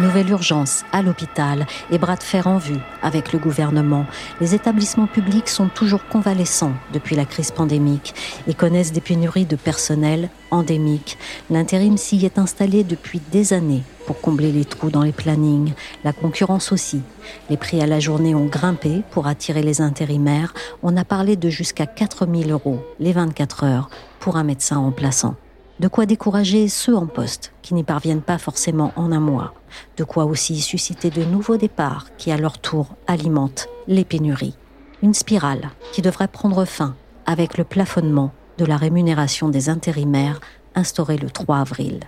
Nouvelle 0.00 0.30
urgence 0.30 0.84
à 0.92 1.02
l'hôpital 1.02 1.66
et 1.90 1.98
bras 1.98 2.16
de 2.16 2.22
fer 2.22 2.46
en 2.46 2.56
vue 2.56 2.80
avec 3.02 3.34
le 3.34 3.38
gouvernement. 3.38 4.06
Les 4.40 4.54
établissements 4.54 5.06
publics 5.06 5.50
sont 5.50 5.68
toujours 5.68 6.06
convalescents 6.06 6.72
depuis 6.94 7.16
la 7.16 7.26
crise 7.26 7.50
pandémique 7.50 8.14
et 8.46 8.54
connaissent 8.54 8.92
des 8.92 9.02
pénuries 9.02 9.44
de 9.44 9.56
personnel 9.56 10.30
endémiques. 10.50 11.18
L'intérim 11.50 11.98
s'y 11.98 12.24
est 12.24 12.38
installé 12.38 12.82
depuis 12.82 13.20
des 13.30 13.52
années 13.52 13.82
pour 14.06 14.22
combler 14.22 14.52
les 14.52 14.64
trous 14.64 14.90
dans 14.90 15.02
les 15.02 15.12
plannings. 15.12 15.74
La 16.02 16.14
concurrence 16.14 16.72
aussi. 16.72 17.02
Les 17.50 17.58
prix 17.58 17.82
à 17.82 17.86
la 17.86 18.00
journée 18.00 18.34
ont 18.34 18.46
grimpé 18.46 19.02
pour 19.10 19.26
attirer 19.26 19.62
les 19.62 19.82
intérimaires. 19.82 20.54
On 20.82 20.96
a 20.96 21.04
parlé 21.04 21.36
de 21.36 21.50
jusqu'à 21.50 21.84
4000 21.84 22.50
euros 22.50 22.80
les 23.00 23.12
24 23.12 23.64
heures 23.64 23.90
pour 24.18 24.36
un 24.36 24.44
médecin 24.44 24.78
remplaçant. 24.78 25.36
De 25.80 25.88
quoi 25.88 26.04
décourager 26.04 26.68
ceux 26.68 26.94
en 26.94 27.06
poste 27.06 27.54
qui 27.62 27.72
n'y 27.72 27.84
parviennent 27.84 28.20
pas 28.20 28.36
forcément 28.36 28.92
en 28.96 29.12
un 29.12 29.18
mois. 29.18 29.54
De 29.96 30.04
quoi 30.04 30.26
aussi 30.26 30.60
susciter 30.60 31.08
de 31.08 31.24
nouveaux 31.24 31.56
départs 31.56 32.08
qui 32.18 32.30
à 32.30 32.36
leur 32.36 32.58
tour 32.58 32.96
alimentent 33.06 33.66
les 33.88 34.04
pénuries. 34.04 34.58
Une 35.02 35.14
spirale 35.14 35.70
qui 35.92 36.02
devrait 36.02 36.28
prendre 36.28 36.66
fin 36.66 36.96
avec 37.24 37.56
le 37.56 37.64
plafonnement 37.64 38.30
de 38.58 38.66
la 38.66 38.76
rémunération 38.76 39.48
des 39.48 39.70
intérimaires 39.70 40.40
instauré 40.74 41.16
le 41.16 41.30
3 41.30 41.56
avril. 41.56 42.00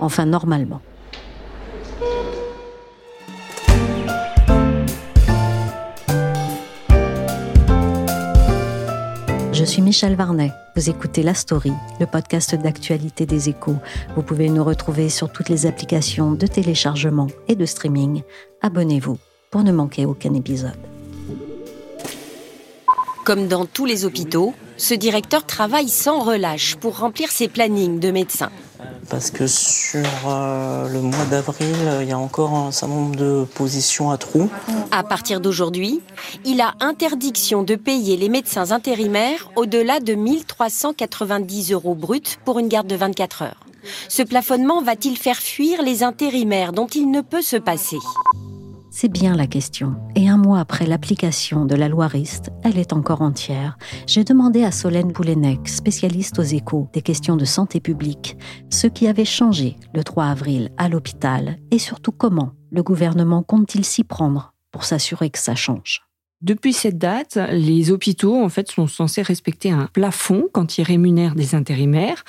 Enfin 0.00 0.24
normalement. 0.24 0.80
Suis 9.68 9.82
Michel 9.82 10.14
Varnet. 10.14 10.50
Vous 10.76 10.88
écoutez 10.88 11.22
La 11.22 11.34
Story, 11.34 11.72
le 12.00 12.06
podcast 12.06 12.54
d'actualité 12.54 13.26
des 13.26 13.50
échos. 13.50 13.76
Vous 14.16 14.22
pouvez 14.22 14.48
nous 14.48 14.64
retrouver 14.64 15.10
sur 15.10 15.30
toutes 15.30 15.50
les 15.50 15.66
applications 15.66 16.32
de 16.32 16.46
téléchargement 16.46 17.26
et 17.48 17.54
de 17.54 17.66
streaming. 17.66 18.22
Abonnez-vous 18.62 19.18
pour 19.50 19.64
ne 19.64 19.72
manquer 19.72 20.06
aucun 20.06 20.32
épisode. 20.32 20.72
Comme 23.26 23.46
dans 23.46 23.66
tous 23.66 23.84
les 23.84 24.06
hôpitaux, 24.06 24.54
ce 24.78 24.94
directeur 24.94 25.44
travaille 25.44 25.90
sans 25.90 26.20
relâche 26.20 26.76
pour 26.76 26.98
remplir 26.98 27.30
ses 27.30 27.48
plannings 27.48 28.00
de 28.00 28.10
médecins. 28.10 28.50
Parce 29.08 29.30
que 29.30 29.46
sur 29.46 30.04
euh, 30.26 30.88
le 30.88 31.00
mois 31.00 31.24
d'avril, 31.30 31.74
il 32.02 32.08
y 32.08 32.12
a 32.12 32.18
encore 32.18 32.54
un 32.54 32.72
certain 32.72 32.94
nombre 32.94 33.16
de 33.16 33.46
positions 33.54 34.10
à 34.10 34.18
trous. 34.18 34.50
À 34.90 35.02
partir 35.02 35.40
d'aujourd'hui, 35.40 36.00
il 36.44 36.60
a 36.60 36.74
interdiction 36.80 37.62
de 37.62 37.74
payer 37.74 38.16
les 38.16 38.28
médecins 38.28 38.70
intérimaires 38.70 39.50
au-delà 39.56 40.00
de 40.00 40.14
1390 40.14 41.72
euros 41.72 41.94
bruts 41.94 42.20
pour 42.44 42.58
une 42.58 42.68
garde 42.68 42.86
de 42.86 42.96
24 42.96 43.42
heures. 43.42 43.66
Ce 44.08 44.22
plafonnement 44.22 44.82
va-t-il 44.82 45.16
faire 45.16 45.38
fuir 45.38 45.82
les 45.82 46.02
intérimaires 46.02 46.72
dont 46.72 46.86
il 46.86 47.10
ne 47.10 47.22
peut 47.22 47.42
se 47.42 47.56
passer? 47.56 47.98
C'est 49.00 49.08
bien 49.08 49.36
la 49.36 49.46
question. 49.46 49.94
Et 50.16 50.28
un 50.28 50.38
mois 50.38 50.58
après 50.58 50.84
l'application 50.84 51.66
de 51.66 51.76
la 51.76 51.88
loi 51.88 52.08
RIST, 52.08 52.50
elle 52.64 52.78
est 52.78 52.92
encore 52.92 53.22
entière. 53.22 53.78
J'ai 54.08 54.24
demandé 54.24 54.64
à 54.64 54.72
Solène 54.72 55.12
Poulenec, 55.12 55.68
spécialiste 55.68 56.40
aux 56.40 56.42
échos 56.42 56.88
des 56.92 57.00
questions 57.00 57.36
de 57.36 57.44
santé 57.44 57.78
publique, 57.78 58.36
ce 58.70 58.88
qui 58.88 59.06
avait 59.06 59.24
changé 59.24 59.76
le 59.94 60.02
3 60.02 60.24
avril 60.24 60.70
à 60.78 60.88
l'hôpital 60.88 61.58
et 61.70 61.78
surtout 61.78 62.10
comment 62.10 62.54
le 62.72 62.82
gouvernement 62.82 63.44
compte-t-il 63.44 63.84
s'y 63.84 64.02
prendre 64.02 64.52
pour 64.72 64.82
s'assurer 64.82 65.30
que 65.30 65.38
ça 65.38 65.54
change. 65.54 66.02
Depuis 66.40 66.72
cette 66.72 66.98
date, 66.98 67.38
les 67.52 67.92
hôpitaux 67.92 68.42
en 68.42 68.48
fait 68.48 68.68
sont 68.68 68.88
censés 68.88 69.22
respecter 69.22 69.70
un 69.70 69.86
plafond 69.86 70.48
quand 70.52 70.76
ils 70.76 70.82
rémunèrent 70.82 71.36
des 71.36 71.54
intérimaires 71.54 72.24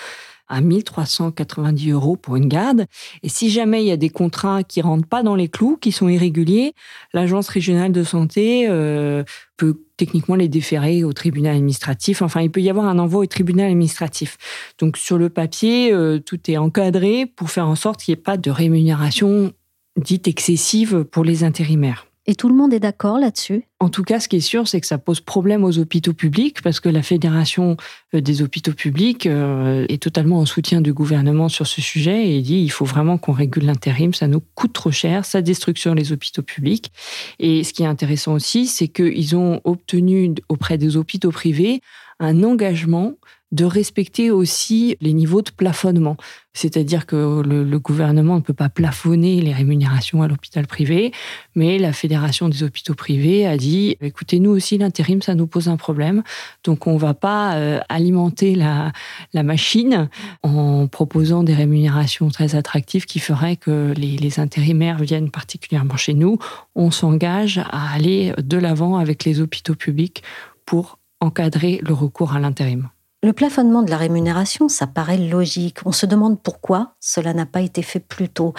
à 0.50 0.62
1390 0.62 1.92
euros 1.92 2.16
pour 2.16 2.36
une 2.36 2.48
garde. 2.48 2.86
Et 3.24 3.30
si 3.30 3.50
jamais 3.50 3.84
il 3.84 3.88
y 3.88 3.92
a 3.92 3.98
des 3.98 4.10
contrats 4.10 4.64
qui 4.64 4.82
rentrent 4.82 5.08
pas 5.08 5.24
dans 5.24 5.36
les 5.36 5.48
clous, 5.48 5.78
qui 5.78 5.92
sont 5.92 6.10
irréguliers, 6.10 6.74
l'agence 7.14 7.48
régionale 7.48 7.92
de 7.92 8.04
santé 8.04 8.66
euh, 8.68 9.24
peut 9.58 9.80
techniquement 9.98 10.36
les 10.36 10.48
déférer 10.48 11.04
au 11.04 11.14
tribunal 11.14 11.56
administratif. 11.56 12.22
Enfin, 12.22 12.42
il 12.42 12.50
peut 12.50 12.62
y 12.62 12.70
avoir 12.70 12.88
un 12.88 13.00
envoi 13.00 13.22
au 13.22 13.26
tribunal 13.26 13.68
administratif. 13.68 14.38
Donc 14.80 14.98
sur 14.98 15.18
le 15.18 15.30
papier, 15.30 15.94
euh, 15.94 16.20
tout 16.20 16.40
est 16.50 16.58
encadré 16.58 17.26
pour 17.26 17.52
faire 17.52 17.68
en 17.68 17.76
sorte 17.76 18.02
qu'il 18.02 18.14
n'y 18.14 18.20
ait 18.20 18.24
pas 18.24 18.38
de 18.38 18.50
rémunération 18.50 19.54
dite 19.98 20.28
excessive 20.28 21.04
pour 21.04 21.24
les 21.24 21.44
intérimaires. 21.44 22.09
Et 22.30 22.36
tout 22.36 22.48
le 22.48 22.54
monde 22.54 22.76
est 22.76 22.80
d'accord 22.80 23.18
là-dessus? 23.18 23.64
En 23.80 23.90
tout 23.90 24.04
cas, 24.04 24.20
ce 24.20 24.28
qui 24.28 24.36
est 24.36 24.40
sûr, 24.40 24.68
c'est 24.68 24.80
que 24.80 24.86
ça 24.86 25.00
pose 25.00 25.20
problème 25.20 25.64
aux 25.64 25.80
hôpitaux 25.80 26.14
publics 26.14 26.62
parce 26.62 26.80
que 26.80 26.88
la 26.88 27.02
Fédération 27.02 27.76
euh, 28.14 28.22
des 28.22 28.44
hôpitaux 28.44 28.74
publics 28.74 29.26
euh, 29.26 29.88
est 29.90 30.00
totalement 30.00 30.38
en 30.38 30.46
soutien 30.46 30.80
du 30.80 30.94
gouvernement 30.94 31.50
sur 31.50 31.66
ce 31.66 31.82
sujet 31.82 32.30
et 32.30 32.42
dit 32.44 32.60
il 32.62 32.70
faut 32.70 32.86
vraiment 32.86 33.18
qu'on 33.18 33.32
régule 33.32 33.66
l'intérim, 33.66 34.14
ça 34.14 34.28
nous 34.28 34.44
coûte 34.54 34.74
trop 34.74 34.92
cher, 34.92 35.26
ça 35.26 35.42
destruction 35.42 35.96
les 35.96 36.12
hôpitaux 36.12 36.44
publics. 36.44 36.92
Et 37.40 37.64
ce 37.64 37.74
qui 37.74 37.82
est 37.82 37.88
intéressant 37.88 38.34
aussi, 38.34 38.68
c'est 38.68 38.90
qu'ils 38.90 39.36
ont 39.36 39.60
obtenu 39.64 40.36
auprès 40.50 40.78
des 40.78 40.98
hôpitaux 40.98 41.32
privés 41.32 41.82
un 42.20 42.44
engagement 42.44 43.14
de 43.52 43.66
respecter 43.66 44.30
aussi 44.30 44.96
les 45.02 45.14
niveaux 45.14 45.42
de 45.42 45.50
plafonnement. 45.50 46.18
C'est-à-dire 46.54 47.06
que 47.06 47.42
le, 47.42 47.80
gouvernement 47.80 48.36
ne 48.36 48.42
peut 48.42 48.54
pas 48.54 48.70
plafonner 48.70 49.42
les 49.42 49.54
rémunérations 49.54 50.22
à 50.22 50.28
l'hôpital 50.28 50.68
privé, 50.68 51.12
mais 51.56 51.80
la 51.80 51.94
Fédération 51.94 52.50
des 52.50 52.64
hôpitaux 52.64 52.94
privés 52.94 53.48
a 53.48 53.58
dit, 53.58 53.98
écoutez, 54.02 54.40
nous 54.40 54.52
aussi, 54.52 54.78
l'intérim, 54.78 55.22
ça 55.22 55.36
nous 55.36 55.48
pose 55.48 55.70
un 55.70 55.78
problème, 55.78 56.22
donc 56.64 56.86
on 56.86 56.94
ne 56.94 57.00
va 57.00 57.14
pas 57.14 57.56
euh, 57.56 57.80
alimenter 57.88 58.56
la, 58.56 58.92
la, 59.34 59.44
machine 59.44 60.10
en 60.44 60.88
proposant 60.88 61.44
des 61.44 61.54
rémunérations 61.54 62.30
très 62.30 62.56
attractives 62.56 63.06
qui 63.06 63.20
feraient 63.20 63.56
que 63.56 63.94
les, 63.96 64.18
les 64.18 64.40
intérimaires 64.40 65.00
viennent 65.00 65.32
particulièrement 65.32 65.98
chez 65.98 66.14
nous. 66.14 66.38
On 66.76 66.92
s'engage 66.92 67.60
à 67.72 67.94
aller 67.94 68.34
de 68.38 68.58
l'avant 68.58 68.98
avec 68.98 69.24
les 69.24 69.40
hôpitaux 69.40 69.76
publics 69.76 70.24
pour 70.66 71.00
encadrer 71.20 71.80
le 71.84 71.94
recours 71.94 72.34
à 72.34 72.40
l'intérim. 72.40 72.90
Le 73.22 73.34
plafonnement 73.34 73.84
de 73.84 73.92
la 73.92 73.98
rémunération, 73.98 74.70
ça 74.70 74.88
paraît 74.88 75.18
logique. 75.18 75.80
On 75.86 75.92
se 75.92 76.06
demande 76.06 76.42
pourquoi 76.42 76.96
cela 77.02 77.34
n'a 77.34 77.46
pas 77.46 77.60
été 77.60 77.82
fait 77.82 78.00
plus 78.00 78.30
tôt. 78.30 78.54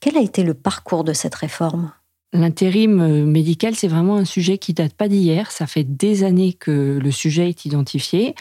Quel 0.00 0.16
a 0.16 0.22
été 0.22 0.42
le 0.42 0.54
parcours 0.54 1.04
de 1.04 1.12
cette 1.12 1.34
réforme? 1.34 1.92
L'intérim 2.36 3.24
médical, 3.24 3.74
c'est 3.74 3.88
vraiment 3.88 4.16
un 4.16 4.24
sujet 4.24 4.58
qui 4.58 4.74
date 4.74 4.92
pas 4.92 5.08
d'hier. 5.08 5.50
Ça 5.50 5.66
fait 5.66 5.84
des 5.84 6.22
années 6.22 6.52
que 6.52 6.98
le 7.02 7.10
sujet 7.10 7.48
est 7.48 7.64
identifié. 7.64 8.34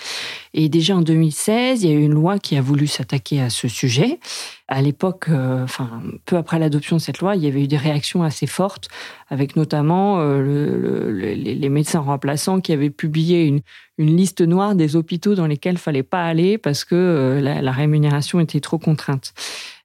Et 0.53 0.69
déjà 0.69 0.95
en 0.95 1.01
2016, 1.01 1.83
il 1.83 1.89
y 1.89 1.93
a 1.93 1.95
eu 1.95 2.03
une 2.03 2.13
loi 2.13 2.39
qui 2.39 2.55
a 2.57 2.61
voulu 2.61 2.87
s'attaquer 2.87 3.41
à 3.41 3.49
ce 3.49 3.67
sujet. 3.67 4.19
À 4.67 4.81
l'époque, 4.81 5.25
euh, 5.29 5.63
enfin, 5.63 6.01
peu 6.25 6.37
après 6.37 6.57
l'adoption 6.57 6.95
de 6.95 7.01
cette 7.01 7.19
loi, 7.19 7.35
il 7.35 7.43
y 7.43 7.47
avait 7.47 7.63
eu 7.63 7.67
des 7.67 7.77
réactions 7.77 8.23
assez 8.23 8.47
fortes, 8.47 8.87
avec 9.29 9.55
notamment 9.55 10.19
euh, 10.19 10.39
le, 10.41 11.11
le, 11.11 11.33
les 11.33 11.69
médecins 11.69 11.99
remplaçants 11.99 12.61
qui 12.61 12.73
avaient 12.73 12.89
publié 12.89 13.45
une, 13.45 13.61
liste 13.97 14.41
noire 14.41 14.75
des 14.75 14.97
hôpitaux 14.97 15.35
dans 15.35 15.47
lesquels 15.47 15.75
il 15.75 15.79
fallait 15.79 16.03
pas 16.03 16.25
aller 16.25 16.57
parce 16.57 16.83
que 16.83 16.95
euh, 16.95 17.39
la 17.39 17.71
rémunération 17.71 18.41
était 18.41 18.59
trop 18.59 18.77
contrainte. 18.77 19.33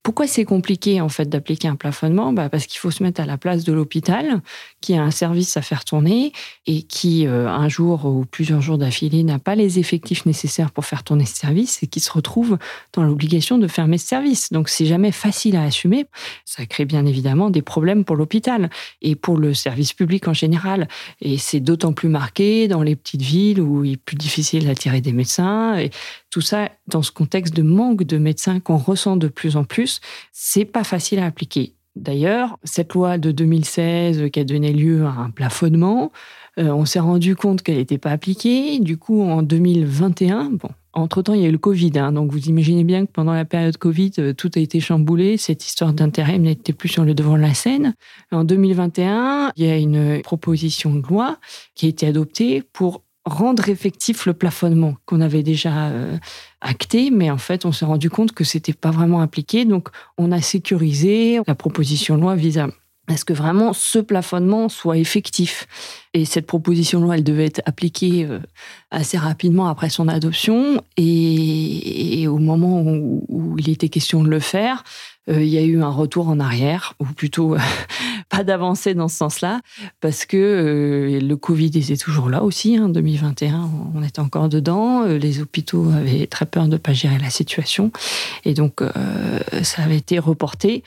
Pourquoi 0.03 0.27
c'est 0.27 0.47
compliqué 0.47 1.03
en 1.03 1.11
fait 1.11 1.29
d'appliquer 1.29 1.69
un 1.69 1.77
plafonnement? 1.77 2.33
Bah 2.33 2.49
Parce 2.49 2.67
qu'il 2.67 2.79
faut 2.79 2.91
se 2.91 3.03
mettre 3.03 3.21
à 3.21 3.27
la 3.27 3.37
place 3.37 3.65
de 3.65 3.73
l'hôpital 3.75 4.41
qui 4.81 4.95
a 4.95 5.03
un 5.03 5.11
service 5.11 5.59
à 5.59 5.63
faire 5.63 5.85
tourner 5.85 6.33
et 6.67 6.83
qui, 6.85 7.27
euh, 7.27 7.47
un 7.47 7.69
jour 7.69 8.07
ou 8.07 8.25
plusieurs 8.25 8.63
jours 8.63 8.79
d'affilée, 8.79 9.23
n'a 9.25 9.39
pas 9.39 9.55
les 9.55 9.79
effectifs 9.79 10.25
nécessaires 10.25 10.71
pour 10.71 10.87
faire 10.87 11.05
tourner 11.05 11.27
ce 11.27 11.37
service 11.37 11.83
et 11.83 11.87
qui 11.87 12.01
se 12.01 12.11
retrouve 12.11 12.57
dans 12.95 13.03
l'obligation 13.03 13.59
de 13.59 13.69
fermer 13.69 13.99
ce 13.99 14.07
service. 14.07 14.51
Donc 14.53 14.71
c'est 14.71 14.87
jamais 14.87 15.13
facile 15.13 15.55
à 15.57 15.65
assumer. 15.65 16.07
Ça 16.47 16.65
crée 16.65 16.87
bien 16.87 17.05
évidemment 17.05 17.51
des 17.51 17.63
problèmes 17.63 18.07
pour 18.07 18.17
l'hôpital 18.17 18.71
et 19.03 19.17
pour 19.17 19.37
le 19.37 19.53
service 19.53 19.93
public 19.93 20.29
en 20.29 20.35
général. 20.35 20.89
Et 21.21 21.37
c'est 21.37 21.61
d'autant 21.61 21.93
plus 21.93 22.09
marqué 22.09 22.69
dans 22.69 22.83
les 22.83 22.97
petites 22.97 23.23
villes 23.23 23.61
où 23.61 23.85
il 23.85 23.93
est 23.93 23.97
plus 23.99 24.17
difficile 24.17 24.67
d'attirer 24.67 25.03
des 25.03 25.13
médecins. 25.13 25.77
Tout 26.31 26.41
ça 26.41 26.71
dans 26.87 27.03
ce 27.03 27.11
contexte 27.11 27.55
de 27.55 27.63
manque 27.63 28.05
de 28.05 28.19
médecins 28.19 28.61
qu'on 28.61 28.77
ressent 28.77 29.17
de 29.17 29.29
plus 29.29 29.57
en 29.57 29.65
plus, 29.65 30.01
c'est 30.33 30.65
pas 30.65 30.85
facile 30.85 31.19
à 31.19 31.27
appliquer. 31.27 31.75
D'ailleurs, 31.97 32.59
cette 32.63 32.95
loi 32.95 33.19
de 33.19 33.33
2016 33.33 34.31
qui 34.33 34.41
a 34.41 34.45
donné 34.45 34.73
lieu 34.73 35.05
à 35.05 35.11
un 35.11 35.31
plafonnement, 35.31 36.13
on 36.57 36.85
s'est 36.85 37.01
rendu 37.01 37.37
compte 37.37 37.63
qu'elle 37.63 37.77
n'était 37.77 37.99
pas 37.99 38.11
appliquée. 38.11 38.79
Du 38.79 38.97
coup, 38.97 39.23
en 39.23 39.43
2021, 39.43 40.51
bon, 40.51 40.69
entre-temps, 40.93 41.35
il 41.35 41.43
y 41.43 41.45
a 41.45 41.49
eu 41.49 41.53
le 41.53 41.59
Covid. 41.59 41.93
Hein, 41.97 42.13
donc, 42.13 42.33
vous 42.33 42.49
imaginez 42.49 42.83
bien 42.83 43.07
que 43.07 43.13
pendant 43.13 43.33
la 43.33 43.45
période 43.45 43.77
Covid, 43.77 44.13
euh, 44.19 44.33
tout 44.33 44.51
a 44.57 44.59
été 44.59 44.81
chamboulé. 44.81 45.37
Cette 45.37 45.65
histoire 45.65 45.93
d'intérim 45.93 46.43
n'était 46.43 46.73
plus 46.73 46.89
sur 46.89 47.05
le 47.05 47.15
devant 47.15 47.37
de 47.37 47.43
la 47.43 47.55
scène. 47.55 47.95
En 48.33 48.43
2021, 48.45 49.53
il 49.57 49.65
y 49.65 49.71
a 49.71 49.77
une 49.77 50.21
proposition 50.23 50.95
de 50.95 51.07
loi 51.07 51.39
qui 51.77 51.87
a 51.87 51.89
été 51.89 52.07
adoptée 52.07 52.63
pour 52.73 53.03
rendre 53.25 53.69
effectif 53.69 54.27
le 54.27 54.35
plafonnement 54.35 54.97
qu'on 55.05 55.21
avait 55.21 55.43
déjà 55.43 55.89
euh, 55.89 56.17
acté, 56.61 57.11
mais 57.11 57.31
en 57.31 57.39
fait, 57.39 57.65
on 57.65 57.73
s'est 57.73 57.85
rendu 57.85 58.11
compte 58.11 58.33
que 58.33 58.45
c'était 58.45 58.73
pas 58.73 58.91
vraiment 58.91 59.21
appliqué. 59.21 59.65
Donc, 59.65 59.89
on 60.19 60.33
a 60.33 60.41
sécurisé. 60.41 61.41
La 61.47 61.55
proposition 61.55 62.17
de 62.17 62.23
loi 62.23 62.35
vise 62.35 62.59
à 62.59 62.69
est-ce 63.11 63.25
que 63.25 63.33
vraiment 63.33 63.73
ce 63.73 63.99
plafonnement 63.99 64.69
soit 64.69 64.97
effectif? 64.97 65.67
Et 66.15 66.25
cette 66.25 66.47
proposition 66.47 67.01
de 67.01 67.05
loi, 67.05 67.17
elle 67.17 67.25
devait 67.25 67.47
être 67.47 67.61
appliquée 67.67 68.25
euh, 68.25 68.39
assez 68.91 69.19
rapidement 69.19 69.67
après 69.67 69.91
son 69.91 70.07
adoption. 70.07 70.83
Et, 70.97 72.27
au 72.29 72.39
moment 72.39 72.83
où, 72.83 73.57
il 73.59 73.69
était 73.69 73.89
question 73.89 74.23
de 74.23 74.29
le 74.29 74.39
faire, 74.39 74.85
euh, 75.29 75.43
il 75.43 75.49
y 75.49 75.59
a 75.59 75.63
eu 75.63 75.83
un 75.83 75.89
retour 75.89 76.29
en 76.29 76.39
arrière, 76.39 76.95
ou 77.01 77.07
plutôt 77.07 77.57
pas 78.31 78.45
d'avancée 78.45 78.95
dans 78.95 79.09
ce 79.09 79.17
sens-là, 79.17 79.61
parce 80.01 80.25
que 80.25 80.37
euh, 80.37 81.21
le 81.21 81.37
Covid 81.37 81.67
était 81.67 81.97
toujours 81.97 82.31
là 82.31 82.43
aussi. 82.43 82.77
Hein, 82.77 82.89
2021, 82.89 83.69
on 83.95 84.03
était 84.03 84.21
encore 84.21 84.49
dedans. 84.49 85.05
Les 85.05 85.41
hôpitaux 85.41 85.91
avaient 85.91 86.27
très 86.27 86.47
peur 86.47 86.65
de 86.65 86.73
ne 86.73 86.77
pas 86.79 86.93
gérer 86.93 87.19
la 87.19 87.31
situation. 87.31 87.93
Et 88.45 88.55
donc, 88.55 88.83
ça 89.63 89.83
avait 89.83 89.97
été 89.97 90.19
reporté 90.19 90.83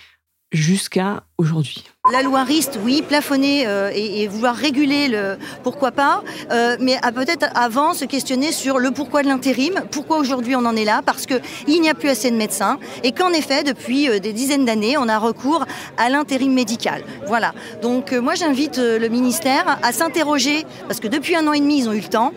jusqu'à 0.51 1.23
aujourd'hui. 1.37 1.83
La 2.11 2.21
loi 2.21 2.43
RIST, 2.43 2.79
oui, 2.83 3.01
plafonner 3.01 3.65
euh, 3.65 3.89
et, 3.95 4.27
vouloir 4.27 4.55
réguler 4.55 5.07
le 5.07 5.37
pourquoi 5.63 5.91
pas, 5.91 6.21
euh, 6.51 6.75
mais 6.81 6.99
peut-être 7.15 7.47
avant 7.55 7.93
se 7.93 8.03
questionner 8.03 8.51
sur 8.51 8.77
le 8.77 8.91
pourquoi 8.91 9.23
de 9.23 9.29
l'intérim, 9.29 9.75
pourquoi 9.89 10.17
aujourd'hui 10.17 10.53
on 10.57 10.65
en 10.65 10.75
est 10.75 10.83
là, 10.83 11.01
parce 11.05 11.25
qu'il 11.25 11.81
n'y 11.81 11.89
a 11.89 11.93
plus 11.93 12.09
assez 12.09 12.29
de 12.29 12.35
médecins 12.35 12.77
et 13.03 13.13
qu'en 13.13 13.29
effet, 13.29 13.63
depuis 13.63 14.09
euh, 14.09 14.19
des 14.19 14.33
dizaines 14.33 14.65
d'années, 14.65 14.97
on 14.97 15.07
a 15.07 15.17
recours 15.17 15.63
à 15.95 16.09
l'intérim 16.09 16.53
médical. 16.53 17.05
Voilà. 17.25 17.53
Donc 17.81 18.11
moi 18.11 18.35
j'invite 18.35 18.79
le 18.79 19.07
ministère 19.07 19.79
à 19.81 19.93
s'interroger, 19.93 20.65
parce 20.89 20.99
que 20.99 21.07
depuis 21.07 21.37
un 21.37 21.47
an 21.47 21.53
et 21.53 21.61
demi, 21.61 21.79
ils 21.79 21.87
ont 21.87 21.93
eu 21.93 22.01
le 22.01 22.09
temps, 22.09 22.33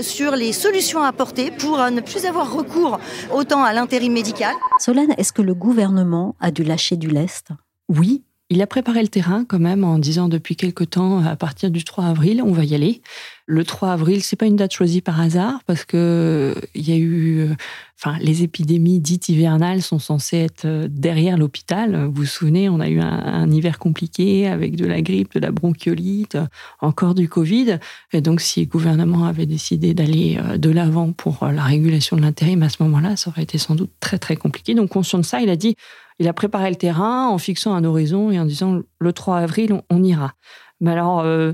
sur 0.00 0.36
les 0.36 0.52
solutions 0.52 1.02
à 1.02 1.08
apporter 1.08 1.50
pour 1.50 1.78
ne 1.90 2.00
plus 2.00 2.24
avoir 2.24 2.52
recours 2.52 3.00
autant 3.34 3.64
à 3.64 3.72
l'intérim 3.72 4.12
médical. 4.12 4.54
Solène, 4.78 5.12
est-ce 5.18 5.32
que 5.32 5.42
le 5.42 5.54
gouvernement 5.54 6.36
a 6.38 6.52
dû 6.52 6.62
lâcher 6.62 6.96
du 6.96 7.08
lest? 7.08 7.48
Oui, 7.88 8.22
il 8.50 8.62
a 8.62 8.66
préparé 8.66 9.02
le 9.02 9.08
terrain 9.08 9.44
quand 9.44 9.58
même 9.58 9.84
en 9.84 9.98
disant 9.98 10.28
depuis 10.28 10.56
quelque 10.56 10.84
temps, 10.84 11.22
à 11.22 11.36
partir 11.36 11.70
du 11.70 11.84
3 11.84 12.04
avril, 12.04 12.42
on 12.42 12.52
va 12.52 12.64
y 12.64 12.74
aller. 12.74 13.02
Le 13.44 13.62
3 13.62 13.90
avril, 13.90 14.22
c'est 14.22 14.36
pas 14.36 14.46
une 14.46 14.56
date 14.56 14.72
choisie 14.72 15.02
par 15.02 15.20
hasard 15.20 15.60
parce 15.66 15.84
que 15.84 16.54
il 16.74 16.88
y 16.88 16.92
a 16.92 16.96
eu, 16.96 17.40
euh, 17.40 17.54
enfin, 17.98 18.16
les 18.20 18.42
épidémies 18.42 19.00
dites 19.00 19.28
hivernales 19.28 19.82
sont 19.82 19.98
censées 19.98 20.38
être 20.38 20.64
euh, 20.64 20.88
derrière 20.90 21.36
l'hôpital. 21.36 22.06
Vous 22.06 22.22
vous 22.22 22.24
souvenez, 22.24 22.70
on 22.70 22.80
a 22.80 22.88
eu 22.88 23.00
un, 23.00 23.50
hiver 23.50 23.78
compliqué 23.78 24.46
avec 24.46 24.76
de 24.76 24.86
la 24.86 25.02
grippe, 25.02 25.34
de 25.34 25.40
la 25.40 25.50
bronchiolite, 25.50 26.38
encore 26.80 27.14
du 27.14 27.28
Covid. 27.28 27.78
Et 28.12 28.22
donc, 28.22 28.40
si 28.40 28.60
le 28.60 28.66
gouvernement 28.66 29.26
avait 29.26 29.46
décidé 29.46 29.92
d'aller 29.92 30.38
euh, 30.42 30.56
de 30.56 30.70
l'avant 30.70 31.12
pour 31.12 31.46
la 31.46 31.64
régulation 31.64 32.16
de 32.16 32.22
l'intérim 32.22 32.62
à 32.62 32.70
ce 32.70 32.82
moment-là, 32.82 33.16
ça 33.16 33.28
aurait 33.28 33.42
été 33.42 33.58
sans 33.58 33.74
doute 33.74 33.90
très 34.00 34.18
très 34.18 34.36
compliqué. 34.36 34.74
Donc, 34.74 34.88
conscient 34.88 35.18
de 35.18 35.24
ça, 35.24 35.42
il 35.42 35.50
a 35.50 35.56
dit 35.56 35.76
il 36.18 36.28
a 36.28 36.32
préparé 36.32 36.70
le 36.70 36.76
terrain 36.76 37.28
en 37.28 37.38
fixant 37.38 37.74
un 37.74 37.84
horizon 37.84 38.30
et 38.30 38.38
en 38.38 38.44
disant 38.44 38.82
le 38.98 39.12
3 39.12 39.38
avril, 39.38 39.80
on, 39.90 40.02
ira. 40.02 40.34
Mais 40.80 40.92
alors, 40.92 41.20
euh, 41.20 41.52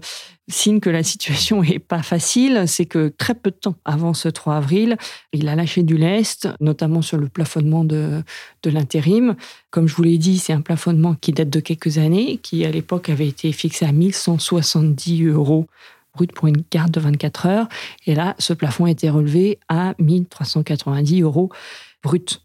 signe 0.49 0.81
que 0.81 0.91
la 0.91 1.03
situation 1.03 1.63
est 1.63 1.79
pas 1.79 2.03
facile, 2.03 2.65
c'est 2.67 2.87
que 2.87 3.09
très 3.17 3.35
peu 3.35 3.51
de 3.51 3.57
temps 3.57 3.77
avant 3.85 4.15
ce 4.15 4.29
3 4.29 4.57
avril, 4.57 4.97
il 5.33 5.49
a 5.49 5.57
lâché 5.57 5.83
du 5.83 5.97
lest, 5.97 6.49
notamment 6.61 7.03
sur 7.03 7.17
le 7.17 7.29
plafonnement 7.29 7.85
de, 7.85 8.23
de 8.63 8.71
l'intérim. 8.71 9.37
Comme 9.71 9.89
je 9.89 9.95
vous 9.95 10.03
l'ai 10.03 10.19
dit, 10.19 10.39
c'est 10.39 10.53
un 10.53 10.61
plafonnement 10.61 11.15
qui 11.15 11.33
date 11.33 11.51
de 11.51 11.61
quelques 11.61 11.99
années, 11.99 12.39
qui 12.43 12.65
à 12.65 12.71
l'époque 12.71 13.09
avait 13.09 13.29
été 13.29 13.53
fixé 13.53 13.87
à 13.87 13.93
1170 13.93 15.25
euros 15.25 15.67
brut 16.15 16.33
pour 16.33 16.49
une 16.49 16.63
carte 16.63 16.93
de 16.93 17.01
24 17.01 17.47
heures. 17.47 17.69
Et 18.07 18.15
là, 18.15 18.35
ce 18.39 18.53
plafond 18.53 18.85
a 18.85 18.91
été 18.91 19.11
relevé 19.11 19.59
à 19.69 19.95
1390 19.99 21.23
euros 21.23 21.51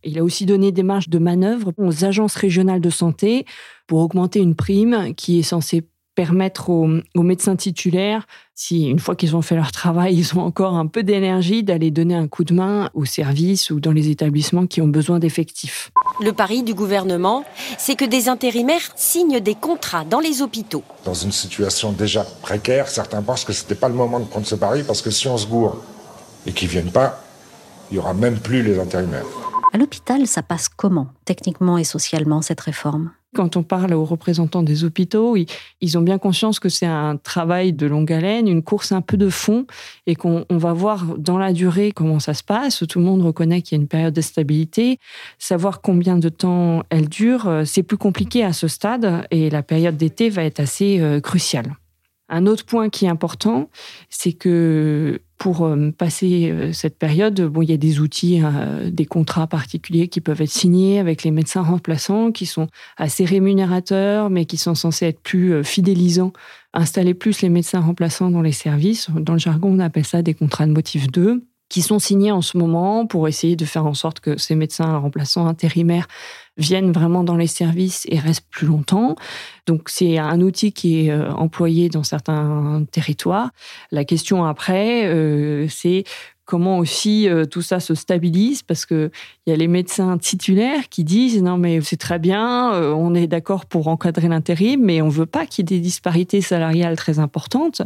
il 0.04 0.18
a 0.18 0.24
aussi 0.24 0.46
donné 0.46 0.72
des 0.72 0.84
marges 0.84 1.10
de 1.10 1.20
manœuvre 1.20 1.74
aux 1.78 2.06
agences 2.06 2.36
régionales 2.36 2.82
de 2.82 2.90
santé 2.90 3.46
pour 3.88 4.00
augmenter 4.00 4.40
une 4.40 4.56
prime 4.56 5.14
qui 5.16 5.40
est 5.40 5.44
censée 5.44 5.86
permettre 6.20 6.70
aux, 6.70 6.90
médecins 7.16 7.56
titulaires, 7.56 8.28
si 8.54 8.90
une 8.90 9.00
fois 9.00 9.16
qu'ils 9.16 9.38
ont 9.38 9.42
fait 9.42 9.56
leur 9.56 9.72
travail, 9.72 10.18
ils 10.18 10.38
ont 10.38 10.42
encore 10.42 10.74
un 10.74 10.86
peu 10.86 11.02
d'énergie, 11.02 11.64
d'aller 11.64 11.92
donner 11.92 12.14
un 12.14 12.28
coup 12.28 12.44
de 12.44 12.54
main 12.54 12.90
aux 12.94 13.06
services 13.06 13.70
ou 13.72 13.80
dans 13.80 13.94
les 13.94 14.10
établissements 14.10 14.68
qui 14.68 14.82
ont 14.82 14.88
besoin 14.90 15.20
d'effectifs. 15.20 15.92
Le 16.22 16.34
pari 16.34 16.62
du 16.64 16.74
gouvernement, 16.74 17.46
c'est 17.78 17.96
que 17.96 18.04
des 18.04 18.28
intérimaires 18.28 18.92
signent 18.98 19.40
des 19.40 19.56
contrats 19.56 20.04
dans 20.04 20.20
les 20.20 20.42
hôpitaux. 20.42 20.84
Dans 21.06 21.14
une 21.14 21.32
situation 21.32 21.94
déjà 21.94 22.26
précaire, 22.42 22.90
certains 22.90 23.22
pensent 23.22 23.46
que 23.46 23.54
ce 23.54 23.64
n'était 23.64 23.76
pas 23.76 23.88
le 23.88 23.96
moment 23.96 24.20
de 24.20 24.26
prendre 24.26 24.46
ce 24.46 24.56
pari 24.56 24.84
parce 24.84 25.02
que 25.02 25.12
si 25.12 25.30
on 25.30 25.38
se 25.38 25.48
gourre 25.48 25.78
et 26.46 26.52
qu'ils 26.52 26.68
ne 26.68 26.74
viennent 26.74 26.92
pas, 26.92 27.24
il 27.92 27.94
n'y 27.94 28.00
aura 28.00 28.14
même 28.14 28.40
plus 28.40 28.62
les 28.62 28.78
intérimaires. 28.78 29.49
À 29.72 29.78
l'hôpital, 29.78 30.26
ça 30.26 30.42
passe 30.42 30.68
comment, 30.68 31.10
techniquement 31.26 31.78
et 31.78 31.84
socialement, 31.84 32.42
cette 32.42 32.62
réforme? 32.62 33.12
Quand 33.36 33.58
on 33.58 33.62
parle 33.62 33.94
aux 33.94 34.06
représentants 34.06 34.64
des 34.64 34.84
hôpitaux, 34.84 35.38
ils, 35.82 35.98
ont 36.00 36.02
bien 36.02 36.18
conscience 36.18 36.60
que 36.60 36.70
c'est 36.70 36.88
un 36.88 37.16
travail 37.16 37.74
de 37.74 37.86
longue 37.86 38.12
haleine, 38.12 38.48
une 38.48 38.64
course 38.64 38.92
un 38.92 39.02
peu 39.02 39.18
de 39.18 39.30
fond, 39.30 39.68
et 40.08 40.16
qu'on 40.16 40.46
va 40.50 40.74
voir 40.74 41.06
dans 41.20 41.38
la 41.38 41.54
durée 41.54 41.92
comment 41.92 42.20
ça 42.20 42.34
se 42.34 42.44
passe. 42.44 42.84
Tout 42.90 42.98
le 42.98 43.06
monde 43.06 43.22
reconnaît 43.22 43.62
qu'il 43.62 43.78
y 43.78 43.80
a 43.80 43.84
une 43.84 43.88
période 43.88 44.16
de 44.16 44.22
stabilité. 44.22 44.98
Savoir 45.38 45.82
combien 45.82 46.18
de 46.18 46.30
temps 46.30 46.82
elle 46.90 47.08
dure, 47.08 47.48
euh, 47.48 47.66
c'est 47.66 47.84
plus 47.84 47.98
compliqué 47.98 48.44
à 48.44 48.52
ce 48.52 48.68
stade, 48.68 49.28
et 49.30 49.52
la 49.52 49.62
période 49.62 49.96
d'été 49.96 50.32
va 50.32 50.44
être 50.44 50.60
assez 50.60 51.00
euh, 51.00 51.22
cruciale. 51.22 51.76
Un 52.30 52.48
autre 52.48 52.66
point 52.66 52.90
qui 52.90 53.06
est 53.06 53.10
important, 53.10 53.70
c'est 54.10 54.34
que 54.34 55.22
pour 55.40 55.66
euh, 55.66 55.90
passer 55.98 56.52
euh, 56.52 56.74
cette 56.74 57.00
période, 57.00 57.42
bon, 57.42 57.62
il 57.64 57.70
y 57.72 57.74
a 57.74 57.78
des 57.78 58.02
outils, 58.02 58.42
euh, 58.44 58.92
des 58.92 59.06
contrats 59.06 59.48
particuliers 59.48 60.10
qui 60.10 60.22
peuvent 60.22 60.42
être 60.42 60.52
signés 60.52 61.00
avec 61.00 61.24
les 61.24 61.32
médecins 61.32 61.64
remplaçants, 61.64 62.32
qui 62.32 62.46
sont 62.46 62.68
assez 62.98 63.26
rémunérateurs, 63.26 64.30
mais 64.30 64.46
qui 64.46 64.58
sont 64.58 64.76
censés 64.76 65.08
être 65.08 65.22
plus 65.22 65.64
fidélisants, 65.64 66.34
installer 66.74 67.14
plus 67.14 67.42
les 67.42 67.50
médecins 67.50 67.80
remplaçants 67.80 68.30
dans 68.30 68.42
les 68.42 68.52
services. 68.52 69.10
Dans 69.16 69.34
le 69.34 69.40
jargon, 69.40 69.70
on 69.74 69.80
appelle 69.80 70.06
ça 70.06 70.22
des 70.22 70.34
contrats 70.34 70.68
de 70.68 70.74
motif 70.74 71.08
2 71.08 71.42
qui 71.70 71.82
sont 71.82 72.00
signés 72.00 72.32
en 72.32 72.42
ce 72.42 72.58
moment 72.58 73.06
pour 73.06 73.28
essayer 73.28 73.56
de 73.56 73.66
faire 73.66 73.86
en 73.86 73.94
sorte 73.94 74.20
que 74.20 74.38
ces 74.38 74.56
médecins 74.56 74.98
remplaçants 74.98 75.48
intérimaires 75.48 76.08
viennent 76.58 76.92
vraiment 76.92 77.24
dans 77.24 77.38
les 77.38 77.48
services 77.48 78.06
et 78.10 78.20
restent 78.20 78.50
plus 78.50 78.68
longtemps. 78.68 79.16
Donc 79.66 79.90
c'est 79.90 80.18
un 80.18 80.42
outil 80.42 80.74
qui 80.74 81.06
est 81.06 81.12
euh, 81.12 81.32
employé 81.32 81.90
dans 81.90 82.04
certains 82.04 82.84
territoires. 82.92 83.52
La 83.92 84.04
question 84.04 84.46
après, 84.46 85.06
euh, 85.06 85.68
c'est 85.70 86.04
comment 86.50 86.80
aussi 86.80 87.30
euh, 87.30 87.46
tout 87.46 87.62
ça 87.62 87.80
se 87.80 87.94
stabilise 87.94 88.64
parce 88.64 88.88
que 88.88 89.12
il 89.46 89.52
y 89.52 89.54
a 89.54 89.56
les 89.56 89.68
médecins 89.68 90.18
titulaires 90.18 90.90
qui 90.90 91.04
disent 91.04 91.44
non 91.44 91.60
mais 91.60 91.80
c'est 91.82 91.98
très 91.98 92.18
bien, 92.18 92.74
euh, 92.74 92.92
on 92.92 93.14
est 93.14 93.28
d'accord 93.28 93.68
pour 93.68 93.88
encadrer 93.88 94.28
l'intérim, 94.28 94.82
mais 94.84 95.00
on 95.04 95.10
veut 95.10 95.28
pas 95.28 95.46
qu'il 95.46 95.62
y 95.62 95.76
ait 95.76 95.78
des 95.78 95.80
disparités 95.80 96.42
salariales 96.42 96.96
très 96.96 97.20
importantes. 97.20 97.84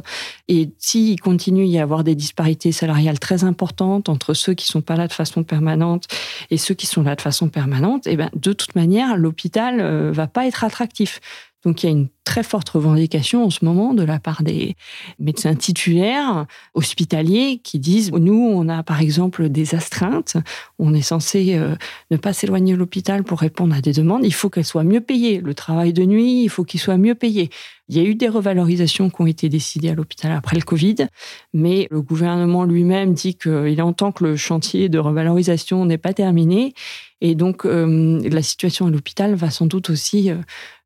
Et 0.47 0.69
s'il 0.77 1.19
continue 1.19 1.63
à 1.63 1.65
y 1.65 1.77
avoir 1.77 2.05
des 2.05 2.15
disparités 2.15 2.71
salariales 2.71 3.19
très 3.19 3.43
importantes 3.43 4.07
entre 4.07 4.33
ceux 4.33 4.53
qui 4.53 4.65
sont 4.65 4.81
pas 4.81 4.95
là 4.95 5.09
de 5.09 5.13
façon 5.13 5.43
permanente 5.43 6.05
et 6.49 6.57
ceux 6.57 6.73
qui 6.73 6.87
sont 6.87 7.03
là 7.03 7.17
de 7.17 7.21
façon 7.21 7.49
permanente, 7.49 8.07
et 8.07 8.13
eh 8.13 8.15
ben 8.15 8.29
de 8.33 8.53
toute 8.53 8.75
manière 8.75 9.17
l'hôpital 9.17 9.81
euh, 9.81 10.13
va 10.13 10.27
pas 10.27 10.47
être 10.47 10.63
attractif. 10.63 11.19
Donc 11.65 11.83
il 11.83 11.85
y 11.85 11.89
a 11.89 11.91
une 11.91 12.07
très 12.23 12.43
forte 12.43 12.69
revendication 12.69 13.43
en 13.45 13.49
ce 13.49 13.65
moment 13.65 13.93
de 13.93 14.03
la 14.03 14.19
part 14.19 14.43
des 14.43 14.75
médecins 15.19 15.55
titulaires 15.55 16.45
hospitaliers 16.73 17.59
qui 17.63 17.79
disent 17.79 18.11
nous 18.11 18.33
on 18.33 18.69
a 18.69 18.83
par 18.83 19.01
exemple 19.01 19.49
des 19.49 19.75
astreintes, 19.75 20.37
on 20.79 20.93
est 20.93 21.01
censé 21.01 21.55
euh, 21.55 21.75
ne 22.11 22.17
pas 22.17 22.33
s'éloigner 22.33 22.73
de 22.73 22.77
l'hôpital 22.77 23.23
pour 23.23 23.39
répondre 23.39 23.75
à 23.75 23.81
des 23.81 23.93
demandes, 23.93 24.25
il 24.25 24.33
faut 24.33 24.49
qu'elles 24.49 24.65
soient 24.65 24.83
mieux 24.83 25.01
payées. 25.01 25.41
Le 25.41 25.53
travail 25.53 25.93
de 25.93 26.03
nuit, 26.03 26.43
il 26.43 26.49
faut 26.49 26.63
qu'il 26.63 26.79
soit 26.79 26.97
mieux 26.97 27.15
payé. 27.15 27.49
Il 27.89 27.97
y 27.97 27.99
a 27.99 28.03
eu 28.03 28.15
des 28.15 28.29
revalorisations 28.29 29.09
qui 29.09 29.21
ont 29.21 29.27
été 29.27 29.49
décidées 29.49 29.89
à 29.89 29.93
l'hôpital 29.93 30.31
après 30.31 30.55
le 30.55 30.61
Covid, 30.61 30.95
mais 31.53 31.87
le 31.91 32.01
gouvernement 32.01 32.63
lui-même 32.63 33.13
dit 33.13 33.35
qu'il 33.35 33.81
entend 33.81 34.13
que 34.13 34.23
le 34.23 34.37
chantier 34.37 34.87
de 34.87 34.99
revalorisation 34.99 35.85
n'est 35.85 35.97
pas 35.97 36.13
terminé 36.13 36.73
et 37.23 37.35
donc, 37.35 37.65
euh, 37.65 38.19
la 38.29 38.41
situation 38.41 38.85
à 38.85 38.89
l'hôpital 38.89 39.33
va 39.33 39.49
sans 39.49 39.65
doute 39.65 39.89
aussi 39.89 40.29
euh, 40.29 40.35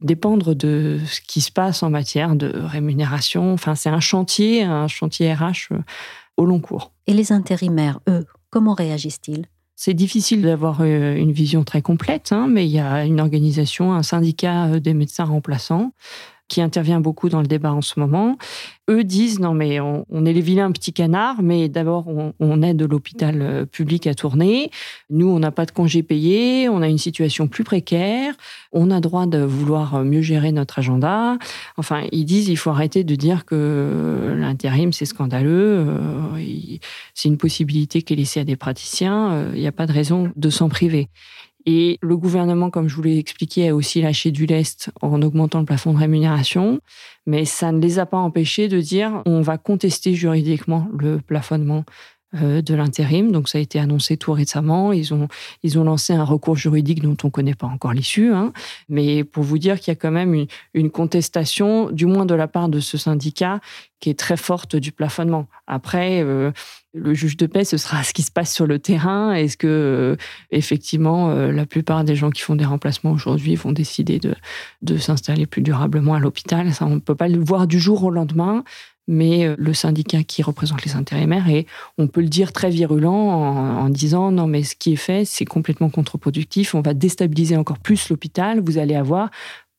dépendre 0.02 0.54
de 0.54 1.00
ce 1.08 1.20
qui 1.28 1.42
se 1.42 1.52
passe 1.52 1.84
en 1.84 1.90
matière 1.90 2.36
de 2.36 2.52
rémunération. 2.56 3.54
Enfin, 3.54 3.76
c'est 3.76 3.90
un 3.90 4.00
chantier, 4.00 4.64
un 4.64 4.88
chantier 4.88 5.34
RH 5.34 5.72
euh, 5.72 5.80
au 6.38 6.46
long 6.46 6.60
cours. 6.60 6.92
Et 7.06 7.14
les 7.14 7.32
intérimaires, 7.32 8.00
eux, 8.10 8.26
comment 8.50 8.74
réagissent-ils? 8.74 9.46
C'est 9.76 9.94
difficile 9.94 10.42
d'avoir 10.42 10.80
euh, 10.82 11.16
une 11.16 11.32
vision 11.32 11.64
très 11.64 11.84
complète, 11.84 12.32
hein, 12.32 12.48
mais 12.50 12.66
il 12.66 12.72
y 12.72 12.80
a 12.80 13.06
une 13.06 13.20
organisation, 13.20 13.94
un 13.94 14.02
syndicat 14.02 14.66
euh, 14.66 14.80
des 14.80 14.96
médecins 14.96 15.26
remplaçants 15.26 15.92
qui 16.48 16.62
intervient 16.62 17.02
beaucoup 17.02 17.30
dans 17.30 17.42
le 17.42 17.48
débat 17.48 17.74
en 17.74 17.82
ce 17.82 18.00
moment. 18.00 18.38
Eux 18.90 19.04
disent 19.04 19.40
non 19.40 19.54
mais 19.54 19.82
on, 19.82 20.26
est 20.26 20.32
les 20.32 20.42
vilains 20.42 20.72
petits 20.72 20.94
canards, 20.94 21.42
mais 21.42 21.68
d'abord 21.68 22.06
on, 22.08 22.62
aide 22.62 22.82
l'hôpital 22.82 23.42
euh, 23.42 23.66
public 23.66 24.08
à 24.08 24.14
tourner. 24.14 24.72
Nous 25.10 25.28
on 25.28 25.40
n'a 25.40 25.52
pas 25.52 25.66
de 25.66 25.72
congés 25.72 26.04
payés, 26.04 26.70
on 26.70 26.82
a 26.82 26.88
une 26.88 26.98
situation 26.98 27.48
plus 27.48 27.66
précaire, 27.66 28.34
on 28.72 28.90
a 28.90 29.02
droit 29.02 29.26
de 29.26 29.40
vouloir 29.40 30.06
mieux 30.06 30.22
gérer 30.22 30.54
notre 30.54 30.80
agenda. 30.80 31.38
Enfin 31.76 32.04
ils 32.14 32.24
disent 32.24 32.48
il 32.48 32.56
faut 32.56 32.70
arrêter 32.70 33.04
de 33.04 33.16
dire 33.16 33.44
que 33.44 34.34
l'intérim 34.38 34.94
c'est 34.94 35.06
scandaleux, 35.06 35.86
euh, 35.86 36.78
c'est 37.14 37.28
une 37.28 37.38
possibilité 37.38 38.02
qui 38.02 38.14
est 38.14 38.18
laissée 38.18 38.40
à 38.40 38.46
des 38.46 38.56
praticiens, 38.56 39.32
euh, 39.32 39.52
il 39.54 39.60
n'y 39.60 39.68
a 39.68 39.74
pas 39.74 39.86
de 39.86 39.94
raison 39.94 40.32
de 40.36 40.50
s'en 40.50 40.70
priver. 40.70 41.10
Et 41.70 42.00
le 42.02 42.16
gouvernement, 42.16 42.70
comme 42.70 42.88
je 42.88 42.96
vous 42.96 43.04
l'ai 43.04 43.18
expliqué, 43.18 43.68
a 43.68 43.76
aussi 43.76 44.02
lâché 44.02 44.32
du 44.32 44.46
lest 44.46 44.90
en 45.02 45.22
augmentant 45.22 45.60
le 45.60 45.66
plafond 45.66 45.94
de 45.94 46.00
rémunération, 46.00 46.80
mais 47.26 47.44
ça 47.44 47.74
ne 47.74 47.82
les 47.82 48.00
a 48.00 48.06
pas 48.06 48.18
empêchés 48.18 48.70
de 48.70 48.80
dire 48.80 49.22
on 49.26 49.42
va 49.42 49.58
contester 49.58 50.14
juridiquement 50.14 50.88
le 50.98 51.20
plafonnement 51.20 51.84
de 52.34 52.76
l'intérim. 52.76 53.32
Donc 53.32 53.50
ça 53.50 53.58
a 53.58 53.62
été 53.62 53.80
annoncé 53.80 54.18
tout 54.18 54.34
récemment. 54.34 54.92
Ils 54.92 55.14
ont, 55.14 55.28
ils 55.64 55.80
ont 55.80 55.84
lancé 55.84 56.14
un 56.14 56.24
recours 56.24 56.58
juridique 56.58 57.02
dont 57.02 57.16
on 57.24 57.28
ne 57.28 57.32
connaît 57.32 57.56
pas 57.56 57.68
encore 57.68 57.94
l'issue. 57.94 58.34
Hein. 58.34 58.52
Mais 58.90 59.24
pour 59.24 59.44
vous 59.44 59.58
dire 59.58 59.80
qu'il 59.80 59.92
y 59.92 59.96
a 59.96 59.96
quand 59.96 60.12
même 60.12 60.46
une, 60.74 60.92
contestation, 60.92 61.92
du 61.92 62.06
moins 62.06 62.26
de 62.26 62.36
la 62.36 62.48
part 62.48 62.70
de 62.70 62.80
ce 62.80 62.98
syndicat, 62.98 63.60
qui 64.00 64.10
est 64.10 64.20
très 64.20 64.38
forte 64.38 64.76
du 64.76 64.92
plafonnement. 64.92 65.48
Après, 65.66 66.22
euh, 66.24 66.52
le 66.94 67.14
juge 67.14 67.38
de 67.38 67.46
paix, 67.46 67.64
ce 67.64 67.78
sera 67.78 68.04
ce 68.04 68.14
qui 68.14 68.22
se 68.22 68.32
passe 68.32 68.54
sur 68.54 68.68
le 68.68 68.80
terrain. 68.80 69.34
Est-ce 69.34 69.58
que, 69.58 69.68
euh, 69.68 70.16
effectivement, 70.52 71.32
euh, 71.32 71.52
la 71.52 71.66
plupart 71.66 72.04
des 72.04 72.16
gens 72.16 72.30
qui 72.30 72.42
font 72.42 72.56
des 72.56 72.66
remplacements 72.66 73.12
aujourd'hui 73.12 73.56
vont 73.56 73.72
décider 73.72 74.20
de, 74.20 74.36
de 74.82 74.98
s'installer 74.98 75.46
plus 75.46 75.62
durablement 75.62 76.14
à 76.14 76.20
l'hôpital? 76.20 76.74
Ça, 76.74 76.86
on 76.86 76.96
ne 76.96 77.00
peut 77.00 77.16
pas 77.16 77.28
le 77.28 77.40
voir 77.40 77.68
du 77.68 77.80
jour 77.80 78.04
au 78.04 78.12
lendemain. 78.12 78.64
Mais 79.08 79.56
le 79.58 79.74
syndicat 79.74 80.24
qui 80.24 80.44
représente 80.44 80.84
les 80.84 80.96
intérimaires, 80.96 81.50
et 81.50 81.66
on 81.98 82.08
peut 82.08 82.22
le 82.22 82.28
dire 82.28 82.52
très 82.52 82.70
virulent 82.70 83.14
en, 83.14 83.86
en 83.86 83.90
disant 83.90 84.32
non, 84.32 84.48
mais 84.48 84.64
ce 84.64 84.76
qui 84.76 84.94
est 84.94 84.98
fait, 84.98 85.24
c'est 85.24 85.46
complètement 85.46 85.90
contre-productif. 85.90 86.76
On 86.76 86.82
va 86.82 86.94
déstabiliser 86.94 87.56
encore 87.56 87.80
plus 87.80 88.10
l'hôpital. 88.10 88.60
Vous 88.60 88.78
allez 88.78 88.96
avoir 88.96 89.30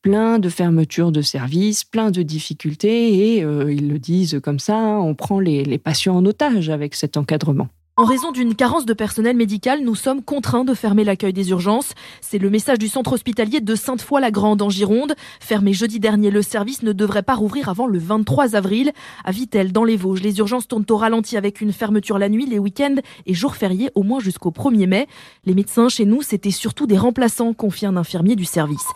plein 0.01 0.39
de 0.39 0.49
fermetures 0.49 1.11
de 1.11 1.21
services, 1.21 1.83
plein 1.83 2.09
de 2.09 2.21
difficultés, 2.23 3.35
et 3.35 3.43
euh, 3.43 3.71
ils 3.71 3.89
le 3.89 3.99
disent 3.99 4.39
comme 4.41 4.59
ça, 4.59 4.77
hein, 4.77 4.97
on 4.99 5.13
prend 5.13 5.39
les, 5.39 5.63
les 5.63 5.77
patients 5.77 6.15
en 6.15 6.25
otage 6.25 6.69
avec 6.69 6.95
cet 6.95 7.17
encadrement. 7.17 7.67
En 7.99 8.05
raison 8.05 8.31
d'une 8.31 8.55
carence 8.55 8.85
de 8.85 8.93
personnel 8.93 9.35
médical, 9.35 9.81
nous 9.83 9.93
sommes 9.93 10.21
contraints 10.21 10.63
de 10.63 10.73
fermer 10.73 11.03
l'accueil 11.03 11.33
des 11.33 11.49
urgences. 11.49 11.91
C'est 12.21 12.37
le 12.37 12.49
message 12.49 12.79
du 12.79 12.87
centre 12.87 13.11
hospitalier 13.11 13.59
de 13.59 13.75
Sainte-Foy-la-Grande 13.75 14.61
en 14.61 14.69
Gironde. 14.69 15.15
Fermé 15.41 15.73
jeudi 15.73 15.99
dernier, 15.99 16.31
le 16.31 16.41
service 16.41 16.81
ne 16.81 16.93
devrait 16.93 17.23
pas 17.23 17.35
rouvrir 17.35 17.67
avant 17.67 17.87
le 17.87 17.99
23 17.99 18.55
avril. 18.55 18.93
À 19.25 19.31
Vitel, 19.31 19.73
dans 19.73 19.83
les 19.83 19.97
Vosges, 19.97 20.21
les 20.21 20.39
urgences 20.39 20.69
tournent 20.69 20.85
au 20.89 20.95
ralenti 20.95 21.35
avec 21.35 21.59
une 21.59 21.73
fermeture 21.73 22.19
la 22.19 22.29
nuit, 22.29 22.45
les 22.45 22.57
week-ends 22.57 22.95
et 23.25 23.33
jours 23.33 23.57
fériés 23.57 23.91
au 23.95 24.03
moins 24.03 24.21
jusqu'au 24.21 24.51
1er 24.51 24.87
mai. 24.87 25.07
Les 25.43 25.53
médecins 25.53 25.89
chez 25.89 26.05
nous, 26.05 26.21
c'était 26.21 26.51
surtout 26.51 26.87
des 26.87 26.97
remplaçants, 26.97 27.51
confie 27.51 27.85
un 27.85 27.97
infirmier 27.97 28.37
du 28.37 28.45
service. 28.45 28.87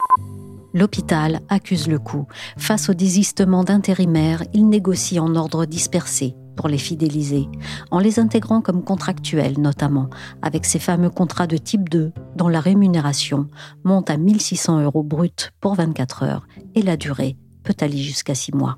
L'hôpital 0.74 1.42
accuse 1.50 1.90
le 1.90 2.00
coup. 2.00 2.26
Face 2.58 2.88
au 2.88 2.94
désistement 2.94 3.66
d'intérimaires, 3.66 4.44
il 4.54 4.70
négocie 4.70 5.20
en 5.20 5.36
ordre 5.36 5.66
dispersé 5.66 6.36
pour 6.56 6.68
les 6.68 6.78
fidéliser, 6.78 7.48
en 7.92 8.00
les 8.00 8.20
intégrant 8.20 8.62
comme 8.62 8.84
contractuels 8.84 9.60
notamment, 9.60 10.10
avec 10.42 10.66
ces 10.66 10.80
fameux 10.80 11.10
contrats 11.10 11.48
de 11.48 11.58
type 11.58 11.90
2 11.90 12.12
dont 12.36 12.48
la 12.48 12.60
rémunération 12.60 13.48
monte 13.84 14.10
à 14.10 14.18
1600 14.18 14.82
euros 14.82 15.04
brut 15.04 15.52
pour 15.60 15.76
24 15.76 16.24
heures 16.24 16.48
et 16.76 16.82
la 16.82 16.98
durée 16.98 17.38
peut 17.64 17.76
aller 17.80 17.98
jusqu'à 17.98 18.36
6 18.36 18.54
mois. 18.54 18.78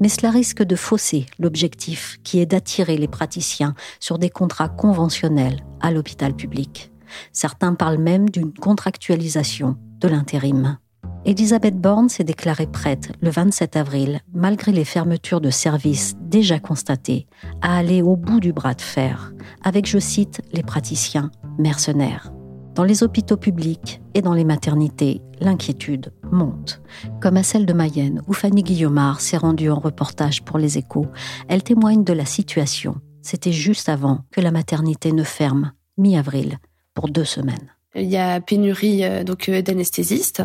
Mais 0.00 0.08
cela 0.08 0.30
risque 0.30 0.62
de 0.62 0.76
fausser 0.76 1.26
l'objectif 1.38 2.18
qui 2.24 2.38
est 2.38 2.46
d'attirer 2.46 2.96
les 2.96 3.08
praticiens 3.08 3.74
sur 3.98 4.18
des 4.18 4.30
contrats 4.30 4.68
conventionnels 4.68 5.64
à 5.80 5.90
l'hôpital 5.90 6.34
public. 6.34 6.92
Certains 7.32 7.74
parlent 7.74 7.98
même 7.98 8.30
d'une 8.30 8.52
contractualisation 8.52 9.76
de 9.98 10.08
l'intérim. 10.08 10.78
Elisabeth 11.26 11.78
Borne 11.78 12.08
s'est 12.08 12.24
déclarée 12.24 12.66
prête 12.66 13.12
le 13.20 13.28
27 13.28 13.76
avril, 13.76 14.20
malgré 14.32 14.72
les 14.72 14.86
fermetures 14.86 15.42
de 15.42 15.50
services 15.50 16.14
déjà 16.22 16.58
constatées, 16.58 17.26
à 17.60 17.76
aller 17.76 18.00
au 18.00 18.16
bout 18.16 18.40
du 18.40 18.54
bras 18.54 18.72
de 18.72 18.80
fer, 18.80 19.34
avec, 19.62 19.86
je 19.86 19.98
cite, 19.98 20.40
les 20.52 20.62
praticiens 20.62 21.30
mercenaires. 21.58 22.32
Dans 22.74 22.84
les 22.84 23.02
hôpitaux 23.02 23.36
publics 23.36 24.00
et 24.14 24.22
dans 24.22 24.32
les 24.32 24.44
maternités, 24.44 25.20
l'inquiétude 25.40 26.14
monte, 26.32 26.80
comme 27.20 27.36
à 27.36 27.42
celle 27.42 27.66
de 27.66 27.74
Mayenne, 27.74 28.22
où 28.26 28.32
Fanny 28.32 28.62
Guillaumard 28.62 29.20
s'est 29.20 29.36
rendue 29.36 29.70
en 29.70 29.78
reportage 29.78 30.42
pour 30.42 30.56
les 30.56 30.78
échos. 30.78 31.06
Elle 31.48 31.62
témoigne 31.62 32.04
de 32.04 32.14
la 32.14 32.24
situation. 32.24 32.94
C'était 33.20 33.52
juste 33.52 33.90
avant 33.90 34.20
que 34.30 34.40
la 34.40 34.52
maternité 34.52 35.12
ne 35.12 35.24
ferme, 35.24 35.72
mi-avril, 35.98 36.58
pour 36.94 37.08
deux 37.08 37.26
semaines. 37.26 37.70
Il 37.94 38.08
y 38.08 38.16
a 38.16 38.40
pénurie 38.40 39.04
euh, 39.04 39.24
donc 39.24 39.48
euh, 39.48 39.62
d'anesthésistes 39.62 40.42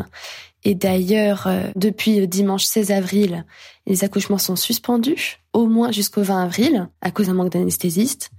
et 0.65 0.73
d'ailleurs, 0.73 1.45
euh, 1.45 1.69
depuis 1.75 2.27
dimanche 2.27 2.65
16 2.65 2.91
avril, 2.91 3.45
les 3.85 4.03
accouchements 4.03 4.39
sont 4.39 4.55
suspendus, 4.55 5.39
au 5.53 5.67
moins 5.67 5.91
jusqu'au 5.91 6.23
20 6.23 6.43
avril, 6.43 6.89
à 7.01 7.11
cause 7.11 7.27
d'un 7.27 7.35
manque 7.35 7.51
d'anesthésistes. 7.51 8.31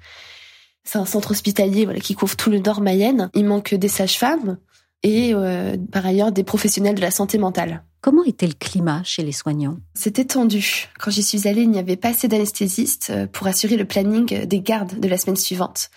C'est 0.83 0.99
un 0.99 1.07
centre 1.07 1.31
hospitalier 1.31 1.85
voilà, 1.85 2.01
qui 2.01 2.15
couvre 2.15 2.37
tout 2.37 2.51
le 2.51 2.59
nord 2.59 2.81
Mayenne. 2.81 3.31
Il 3.35 3.45
manque 3.45 3.75
des 3.75 3.89
sages-femmes 3.89 4.59
et 5.05 5.35
euh, 5.35 5.77
par 5.93 6.05
ailleurs 6.05 6.33
des 6.33 6.43
professionnels 6.43 6.97
de 6.97 7.01
la 7.01 7.13
santé 7.13 7.39
mentale. 7.39 7.85
Comment 8.01 8.25
était 8.25 8.47
le 8.47 8.55
climat 8.55 9.03
chez 9.05 9.23
les 9.23 9.33
soignants? 9.33 9.79
C'était 9.95 10.25
tendu. 10.25 10.89
Quand 10.99 11.13
j'y 11.13 11.23
suis 11.23 11.47
allée, 11.47 11.63
il 11.63 11.71
n'y 11.71 11.79
avait 11.79 11.97
pas 11.97 12.09
assez 12.09 12.29
d'anesthésistes 12.29 13.13
pour 13.33 13.47
assurer 13.47 13.77
le 13.77 13.85
planning 13.85 14.47
des 14.47 14.61
gardes 14.61 14.99
de 14.99 15.09
la 15.09 15.17
semaine 15.17 15.37
suivante. 15.37 15.91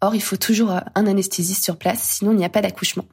Or, 0.00 0.14
il 0.14 0.22
faut 0.22 0.36
toujours 0.36 0.70
un 0.70 1.06
anesthésiste 1.06 1.64
sur 1.64 1.76
place, 1.76 2.02
sinon 2.02 2.32
il 2.32 2.36
n'y 2.36 2.44
a 2.44 2.50
pas 2.50 2.62
d'accouchement. 2.62 3.06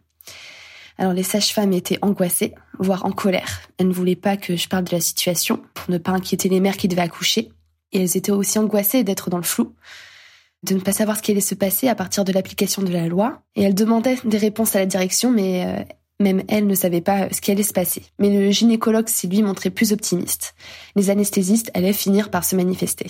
Alors 0.98 1.14
les 1.14 1.24
sages-femmes 1.24 1.74
étaient 1.74 1.98
angoissées, 2.02 2.54
voire 2.80 3.06
en 3.06 3.12
colère. 3.12 3.62
Elles 3.78 3.88
ne 3.88 3.94
voulaient 3.94 4.16
pas 4.16 4.38
que 4.38 4.56
je 4.56 4.68
parle 4.68 4.84
de 4.84 4.92
la 4.92 5.02
situation 5.02 5.62
pour 5.74 5.90
ne 5.90 5.98
pas 5.98 6.12
inquiéter 6.12 6.50
les 6.50 6.60
mères 6.60 6.78
qui 6.78 6.88
devaient 6.88 7.02
accoucher. 7.02 7.50
Et 7.92 8.02
elles 8.02 8.18
étaient 8.18 8.32
aussi 8.32 8.60
angoissées 8.60 9.04
d'être 9.04 9.30
dans 9.30 9.38
le 9.38 9.44
flou, 9.44 9.74
de 10.64 10.76
ne 10.76 10.80
pas 10.80 10.94
savoir 10.94 11.18
ce 11.18 11.22
qui 11.22 11.32
allait 11.32 11.42
se 11.42 11.56
passer 11.56 11.88
à 11.88 11.96
partir 11.96 12.24
de 12.24 12.32
l'application 12.32 12.82
de 12.82 12.92
la 12.92 13.08
loi. 13.08 13.42
Et 13.56 13.64
elles 13.64 13.76
demandaient 13.76 14.18
des 14.24 14.38
réponses 14.38 14.76
à 14.76 14.80
la 14.80 14.86
direction, 14.86 15.32
mais 15.32 15.66
euh, 15.66 15.84
même 16.20 16.44
elles 16.48 16.68
ne 16.68 16.76
savaient 16.76 17.02
pas 17.02 17.30
ce 17.32 17.42
qui 17.42 17.52
allait 17.52 17.64
se 17.64 17.74
passer. 17.74 18.04
Mais 18.20 18.30
le 18.30 18.52
gynécologue 18.52 19.10
s'est 19.10 19.28
lui 19.28 19.42
montré 19.42 19.70
plus 19.70 19.94
optimiste. 19.94 20.56
Les 20.96 21.10
anesthésistes 21.10 21.72
allaient 21.74 21.94
finir 21.94 22.30
par 22.30 22.44
se 22.46 22.56
manifester. 22.56 23.08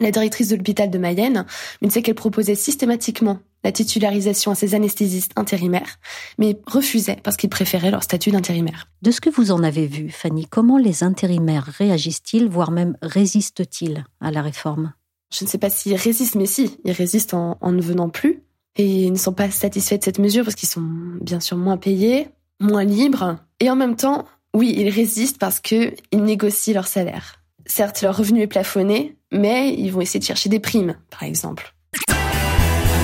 La 0.00 0.10
directrice 0.10 0.48
de 0.48 0.56
l'hôpital 0.56 0.90
de 0.90 0.98
Mayenne 0.98 1.44
me 1.82 1.88
disait 1.88 2.00
qu'elle 2.00 2.14
proposait 2.14 2.54
systématiquement 2.54 3.38
la 3.62 3.72
titularisation 3.72 4.50
à 4.50 4.54
ces 4.54 4.74
anesthésistes 4.74 5.32
intérimaires, 5.36 5.98
mais 6.38 6.58
refusait 6.66 7.18
parce 7.22 7.36
qu'ils 7.36 7.50
préféraient 7.50 7.90
leur 7.90 8.02
statut 8.02 8.30
d'intérimaire. 8.30 8.88
De 9.02 9.10
ce 9.10 9.20
que 9.20 9.28
vous 9.28 9.50
en 9.50 9.62
avez 9.62 9.86
vu, 9.86 10.08
Fanny, 10.08 10.46
comment 10.46 10.78
les 10.78 11.04
intérimaires 11.04 11.66
réagissent-ils, 11.78 12.48
voire 12.48 12.70
même 12.70 12.96
résistent-ils 13.02 14.04
à 14.22 14.30
la 14.30 14.40
réforme? 14.40 14.94
Je 15.32 15.44
ne 15.44 15.50
sais 15.50 15.58
pas 15.58 15.68
s'ils 15.68 15.94
résistent, 15.94 16.36
mais 16.36 16.46
si, 16.46 16.78
ils 16.84 16.92
résistent 16.92 17.34
en, 17.34 17.58
en 17.60 17.72
ne 17.72 17.82
venant 17.82 18.08
plus. 18.08 18.42
Et 18.76 19.04
ils 19.04 19.12
ne 19.12 19.18
sont 19.18 19.34
pas 19.34 19.50
satisfaits 19.50 19.98
de 19.98 20.04
cette 20.04 20.18
mesure 20.18 20.44
parce 20.44 20.56
qu'ils 20.56 20.68
sont 20.68 20.88
bien 21.20 21.40
sûr 21.40 21.58
moins 21.58 21.76
payés, 21.76 22.28
moins 22.60 22.84
libres. 22.84 23.36
Et 23.60 23.68
en 23.68 23.76
même 23.76 23.96
temps, 23.96 24.24
oui, 24.54 24.74
ils 24.76 24.88
résistent 24.88 25.38
parce 25.38 25.60
qu'ils 25.60 25.94
négocient 26.12 26.74
leur 26.74 26.86
salaire. 26.86 27.36
Certes, 27.66 28.00
leur 28.00 28.16
revenu 28.16 28.40
est 28.40 28.46
plafonné, 28.46 29.16
mais 29.30 29.74
ils 29.74 29.90
vont 29.90 30.00
essayer 30.00 30.20
de 30.20 30.24
chercher 30.24 30.48
des 30.48 30.60
primes, 30.60 30.96
par 31.10 31.22
exemple. 31.24 31.74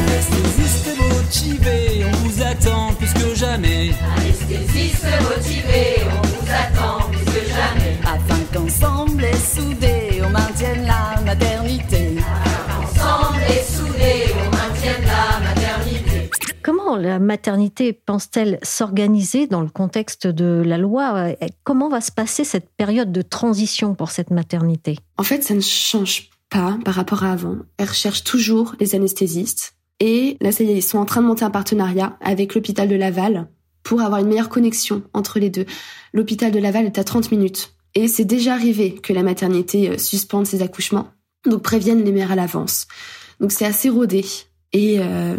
Anesthésiste 0.06 0.90
motivé, 0.99 2.04
on 2.04 2.16
vous 2.16 2.42
attend 2.42 2.95
plus 2.95 3.12
que 3.12 3.35
jamais. 3.35 3.90
Anesthésiste 4.16 5.06
motivé, 5.23 6.02
on 6.06 6.26
vous 6.26 6.49
attend 6.50 7.09
plus 7.11 7.25
que 7.25 7.49
jamais. 7.49 7.97
Afin 8.04 8.40
qu'ensemble 8.52 9.25
et 9.25 9.37
soudés, 9.37 10.23
on 10.25 10.30
maintienne 10.30 10.87
la 10.87 11.21
maternité. 11.23 12.06
La 16.95 17.19
maternité 17.19 17.93
pense-t-elle 17.93 18.59
s'organiser 18.62 19.49
dans 19.49 19.61
le 19.61 19.69
contexte 19.69 20.28
de 20.28 20.62
la 20.64 20.78
loi? 20.78 21.35
Comment 21.64 21.88
va 21.88 22.00
se 22.00 22.12
passer 22.12 22.45
cette 22.45 22.71
période 22.76 23.11
de 23.11 23.23
transition 23.23 23.95
pour 23.95 24.11
cette 24.11 24.31
maternité? 24.31 24.99
En 25.19 25.25
fait, 25.25 25.43
ça 25.43 25.55
ne 25.55 25.61
change 25.61 26.31
pas 26.49 26.78
par 26.85 26.95
rapport 26.95 27.25
à 27.25 27.33
avant. 27.33 27.57
Elle 27.78 27.88
recherche 27.88 28.23
toujours 28.23 28.76
les 28.78 28.95
anesthésistes. 28.95 29.75
Et 29.99 30.37
là, 30.40 30.52
ça 30.52 30.62
est, 30.62 30.69
ils 30.69 30.83
sont 30.83 30.99
en 30.99 31.05
train 31.05 31.23
de 31.23 31.26
monter 31.26 31.45
un 31.45 31.50
partenariat 31.50 32.16
avec 32.21 32.55
l'hôpital 32.55 32.88
de 32.88 32.95
Laval 32.95 33.49
pour 33.83 34.00
avoir 34.00 34.21
une 34.21 34.28
meilleure 34.28 34.49
connexion 34.49 35.02
entre 35.12 35.38
les 35.38 35.50
deux. 35.50 35.66
L'hôpital 36.12 36.52
de 36.52 36.59
Laval 36.59 36.87
est 36.87 36.99
à 36.99 37.05
30 37.05 37.31
minutes. 37.33 37.75
Et 37.95 38.09
c'est 38.09 38.25
déjà 38.25 38.55
arrivé 38.55 38.95
que 38.95 39.12
la 39.12 39.23
maternité 39.23 39.90
euh, 39.90 39.99
suspende 39.99 40.47
ses 40.47 40.62
accouchements. 40.62 41.09
Donc 41.45 41.62
préviennent 41.62 42.05
les 42.05 42.12
mères 42.12 42.33
à 42.33 42.37
l'avance. 42.37 42.87
Donc 43.40 43.52
c'est 43.52 43.64
assez 43.64 43.88
rodé. 43.88 44.25
Et 44.73 44.99
euh, 44.99 45.38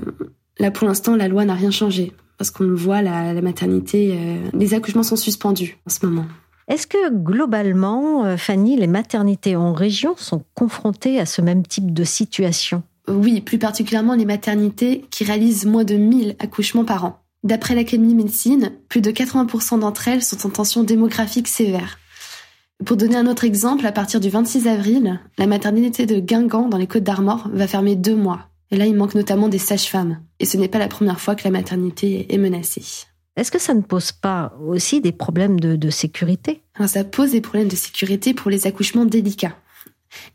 Là, 0.60 0.72
pour 0.72 0.88
l'instant, 0.88 1.16
la 1.16 1.28
loi 1.28 1.46
n'a 1.46 1.54
rien 1.54 1.72
changé. 1.72 2.14
Parce 2.38 2.52
qu'on 2.52 2.66
le 2.66 2.76
voit, 2.76 3.02
la, 3.02 3.34
la 3.34 3.42
maternité, 3.42 4.14
euh, 4.14 4.50
les 4.54 4.74
accouchements 4.74 5.04
sont 5.04 5.16
suspendus 5.16 5.78
en 5.88 5.90
ce 5.90 6.06
moment. 6.06 6.26
Est-ce 6.68 6.86
que 6.86 7.14
globalement, 7.14 8.26
euh, 8.26 8.38
Fanny, 8.38 8.78
les 8.78 8.88
maternités 8.88 9.56
en 9.56 9.74
région 9.74 10.16
sont 10.18 10.44
confrontées 10.54 11.20
à 11.20 11.26
ce 11.26 11.42
même 11.42 11.66
type 11.66 11.94
de 11.94 12.04
situation? 12.04 12.84
Oui, 13.08 13.40
plus 13.40 13.58
particulièrement 13.58 14.16
les 14.16 14.26
maternités 14.26 15.06
qui 15.10 15.24
réalisent 15.24 15.66
moins 15.66 15.86
de 15.86 15.96
1000 15.96 16.36
accouchements 16.40 16.84
par 16.84 17.06
an. 17.06 17.20
D'après 17.44 17.74
l'Académie 17.74 18.14
de 18.14 18.18
médecine, 18.18 18.72
plus 18.90 19.00
de 19.00 19.12
80% 19.12 19.80
d'entre 19.80 20.10
elles 20.10 20.24
sont 20.24 20.46
en 20.46 20.50
tension 20.50 20.84
démographique 20.84 21.48
sévère. 21.48 21.98
Pour 22.86 22.98
donner 22.98 23.16
un 23.16 23.28
autre 23.28 23.46
exemple, 23.46 23.86
à 23.86 23.92
partir 23.92 24.20
du 24.20 24.30
26 24.30 24.68
avril, 24.68 25.20
la 25.38 25.48
maternité 25.48 26.06
de 26.06 26.20
Guingamp 26.20 26.68
dans 26.68 26.78
les 26.78 26.86
Côtes 26.86 27.04
d'Armor 27.04 27.50
va 27.54 27.68
fermer 27.68 27.96
deux 27.96 28.16
mois. 28.16 28.50
Et 28.72 28.78
là, 28.78 28.86
il 28.86 28.96
manque 28.96 29.16
notamment 29.16 29.50
des 29.50 29.58
sages-femmes. 29.58 30.22
Et 30.40 30.46
ce 30.46 30.58
n'est 30.58 30.68
pas 30.68 30.80
la 30.80 30.88
première 30.88 31.22
fois 31.22 31.36
que 31.36 31.44
la 31.44 31.52
maternité 31.52 32.34
est 32.34 32.38
menacée. 32.38 33.06
Est-ce 33.36 33.52
que 33.52 33.60
ça 33.60 33.74
ne 33.74 33.82
pose 33.82 34.12
pas 34.12 34.58
aussi 34.68 35.00
des 35.00 35.12
problèmes 35.12 35.60
de, 35.60 35.76
de 35.76 35.90
sécurité? 35.90 36.64
Ça 36.88 37.04
pose 37.04 37.32
des 37.32 37.42
problèmes 37.42 37.68
de 37.68 37.76
sécurité 37.76 38.34
pour 38.34 38.50
les 38.50 38.66
accouchements 38.66 39.06
délicats. 39.06 39.56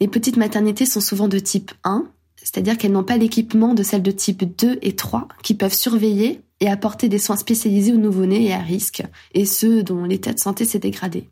Les 0.01 0.09
petites 0.09 0.37
maternités 0.37 0.87
sont 0.87 1.01
souvent 1.01 1.29
de 1.29 1.39
type 1.39 1.73
1, 1.85 2.07
c'est-à-dire 2.37 2.79
qu'elles 2.79 2.93
n'ont 2.93 3.05
pas 3.05 3.17
l'équipement 3.17 3.75
de 3.75 3.83
celles 3.83 4.03
de 4.03 4.11
type 4.11 4.45
2 4.57 4.79
et 4.83 4.95
3 4.95 5.29
qui 5.43 5.55
peuvent 5.55 5.75
surveiller 5.75 6.43
et 6.61 6.69
apporter 6.69 7.09
des 7.09 7.19
soins 7.19 7.37
spécialisés 7.37 7.93
aux 7.93 7.99
nouveau-nés 7.99 8.47
et 8.47 8.53
à 8.53 8.61
risque, 8.61 9.03
et 9.35 9.47
ceux 9.47 9.83
dont 9.83 10.05
l'état 10.05 10.33
de 10.33 10.39
santé 10.39 10.65
s'est 10.65 10.79
dégradé. 10.79 11.29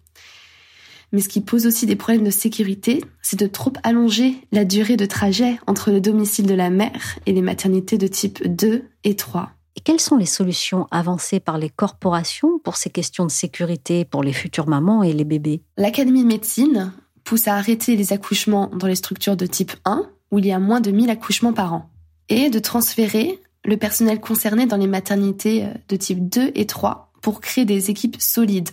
Mais 1.13 1.21
ce 1.21 1.29
qui 1.29 1.41
pose 1.41 1.67
aussi 1.67 1.87
des 1.87 1.97
problèmes 1.97 2.25
de 2.25 2.31
sécurité, 2.31 3.05
c'est 3.23 3.39
de 3.39 3.47
trop 3.47 3.73
allonger 3.83 4.37
la 4.53 4.65
durée 4.65 4.97
de 4.97 5.07
trajet 5.07 5.59
entre 5.67 5.91
le 5.91 6.01
domicile 6.01 6.47
de 6.47 6.55
la 6.55 6.71
mère 6.71 7.19
et 7.27 7.33
les 7.33 7.43
maternités 7.43 7.99
de 7.99 8.07
type 8.07 8.47
2 8.47 8.85
et 9.05 9.17
3. 9.17 9.51
Et 9.77 9.81
quelles 9.81 10.01
sont 10.01 10.17
les 10.17 10.27
solutions 10.27 10.87
avancées 10.91 11.41
par 11.41 11.59
les 11.59 11.71
corporations 11.71 12.59
pour 12.59 12.77
ces 12.77 12.91
questions 12.91 13.25
de 13.25 13.31
sécurité 13.31 14.05
pour 14.05 14.23
les 14.23 14.33
futures 14.33 14.69
mamans 14.69 15.03
et 15.03 15.13
les 15.13 15.25
bébés? 15.25 15.63
L'Académie 15.77 16.23
de 16.23 16.29
médecine 16.29 16.93
pousse 17.25 17.49
à 17.49 17.57
arrêter 17.57 17.97
les 17.97 18.13
accouchements 18.13 18.71
dans 18.75 18.87
les 18.87 18.95
structures 18.95 19.37
de 19.37 19.47
type 19.47 19.73
1, 19.85 20.05
où 20.31 20.39
il 20.39 20.47
y 20.47 20.53
a 20.53 20.59
moins 20.59 20.81
de 20.81 20.91
1000 20.91 21.11
accouchements 21.11 21.53
par 21.53 21.75
an, 21.75 21.91
et 22.29 22.51
de 22.51 22.59
transférer 22.59 23.41
le 23.65 23.77
personnel 23.77 24.21
concerné 24.21 24.67
dans 24.67 24.77
les 24.77 24.87
maternités 24.87 25.67
de 25.89 25.97
type 25.97 26.29
2 26.29 26.53
et 26.55 26.67
3 26.67 27.13
pour 27.21 27.41
créer 27.41 27.65
des 27.65 27.91
équipes 27.91 28.17
solides 28.21 28.71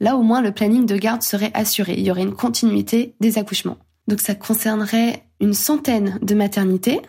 Là, 0.00 0.16
au 0.16 0.22
moins, 0.22 0.40
le 0.40 0.52
planning 0.52 0.86
de 0.86 0.96
garde 0.96 1.22
serait 1.22 1.52
assuré. 1.54 1.94
Il 1.96 2.04
y 2.04 2.10
aurait 2.10 2.22
une 2.22 2.34
continuité 2.34 3.14
des 3.20 3.38
accouchements. 3.38 3.78
Donc 4.06 4.20
ça 4.20 4.34
concernerait 4.34 5.24
une 5.40 5.54
centaine 5.54 6.18
de 6.22 6.34
maternités 6.34 7.00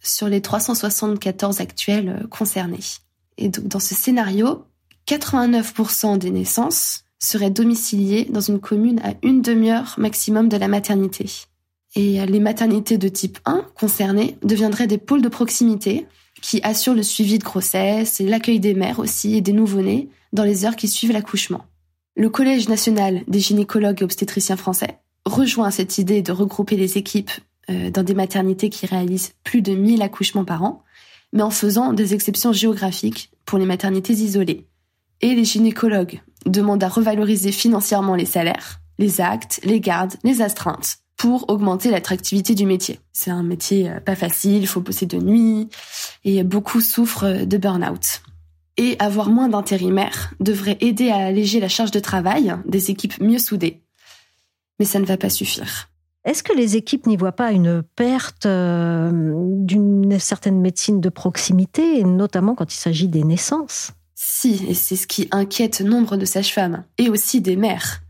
sur 0.00 0.28
les 0.28 0.40
374 0.40 1.60
actuelles 1.60 2.26
concernées. 2.30 2.78
Et 3.36 3.48
donc 3.48 3.66
dans 3.66 3.80
ce 3.80 3.94
scénario, 3.94 4.64
89% 5.08 6.18
des 6.18 6.30
naissances 6.30 7.04
seraient 7.18 7.50
domiciliées 7.50 8.26
dans 8.30 8.40
une 8.40 8.60
commune 8.60 9.00
à 9.00 9.14
une 9.22 9.42
demi-heure 9.42 9.94
maximum 9.98 10.48
de 10.48 10.56
la 10.56 10.68
maternité. 10.68 11.26
Et 11.96 12.24
les 12.26 12.40
maternités 12.40 12.98
de 12.98 13.08
type 13.08 13.38
1 13.44 13.64
concernées 13.74 14.36
deviendraient 14.42 14.86
des 14.86 14.98
pôles 14.98 15.22
de 15.22 15.28
proximité 15.28 16.06
qui 16.42 16.60
assurent 16.62 16.94
le 16.94 17.02
suivi 17.02 17.38
de 17.38 17.44
grossesse 17.44 18.20
et 18.20 18.26
l'accueil 18.26 18.60
des 18.60 18.74
mères 18.74 19.00
aussi 19.00 19.36
et 19.36 19.40
des 19.40 19.52
nouveau-nés 19.52 20.08
dans 20.32 20.44
les 20.44 20.64
heures 20.64 20.76
qui 20.76 20.86
suivent 20.86 21.12
l'accouchement. 21.12 21.64
Le 22.18 22.28
Collège 22.28 22.68
national 22.68 23.22
des 23.28 23.38
gynécologues 23.38 24.02
et 24.02 24.04
obstétriciens 24.04 24.56
français 24.56 24.98
rejoint 25.24 25.70
cette 25.70 25.98
idée 25.98 26.20
de 26.20 26.32
regrouper 26.32 26.74
les 26.74 26.98
équipes 26.98 27.30
euh, 27.70 27.92
dans 27.92 28.02
des 28.02 28.14
maternités 28.14 28.70
qui 28.70 28.86
réalisent 28.86 29.34
plus 29.44 29.62
de 29.62 29.72
1000 29.72 30.02
accouchements 30.02 30.44
par 30.44 30.64
an, 30.64 30.82
mais 31.32 31.42
en 31.42 31.50
faisant 31.50 31.92
des 31.92 32.14
exceptions 32.14 32.52
géographiques 32.52 33.30
pour 33.46 33.56
les 33.60 33.66
maternités 33.66 34.14
isolées. 34.14 34.66
Et 35.20 35.32
les 35.36 35.44
gynécologues 35.44 36.20
demandent 36.44 36.82
à 36.82 36.88
revaloriser 36.88 37.52
financièrement 37.52 38.16
les 38.16 38.26
salaires, 38.26 38.80
les 38.98 39.20
actes, 39.20 39.60
les 39.62 39.78
gardes, 39.78 40.14
les 40.24 40.42
astreintes 40.42 40.98
pour 41.16 41.48
augmenter 41.48 41.88
l'attractivité 41.88 42.56
du 42.56 42.66
métier. 42.66 42.98
C'est 43.12 43.30
un 43.30 43.44
métier 43.44 43.90
euh, 43.90 44.00
pas 44.00 44.16
facile, 44.16 44.62
il 44.62 44.66
faut 44.66 44.80
bosser 44.80 45.06
de 45.06 45.18
nuit 45.18 45.68
et 46.24 46.42
beaucoup 46.42 46.80
souffrent 46.80 47.46
de 47.46 47.56
burn-out 47.58 48.22
et 48.78 48.96
avoir 49.00 49.28
moins 49.28 49.48
d'intérimaires 49.48 50.32
devrait 50.40 50.78
aider 50.80 51.10
à 51.10 51.18
alléger 51.18 51.60
la 51.60 51.68
charge 51.68 51.90
de 51.90 52.00
travail 52.00 52.54
des 52.64 52.90
équipes 52.90 53.20
mieux 53.20 53.38
soudées. 53.38 53.82
Mais 54.78 54.86
ça 54.86 55.00
ne 55.00 55.04
va 55.04 55.16
pas 55.16 55.28
suffire. 55.28 55.90
Est-ce 56.24 56.42
que 56.42 56.52
les 56.52 56.76
équipes 56.76 57.06
n'y 57.06 57.16
voient 57.16 57.32
pas 57.32 57.52
une 57.52 57.82
perte 57.82 58.46
euh, 58.46 59.10
d'une 59.34 60.18
certaine 60.18 60.60
médecine 60.60 61.00
de 61.00 61.08
proximité, 61.08 62.04
notamment 62.04 62.54
quand 62.54 62.72
il 62.72 62.76
s'agit 62.76 63.08
des 63.08 63.24
naissances? 63.24 63.92
Si, 64.14 64.64
et 64.68 64.74
c'est 64.74 64.96
ce 64.96 65.06
qui 65.06 65.28
inquiète 65.30 65.80
nombre 65.80 66.16
de 66.16 66.24
sages-femmes, 66.24 66.84
et 66.98 67.08
aussi 67.08 67.40
des 67.40 67.56
mères. 67.56 68.00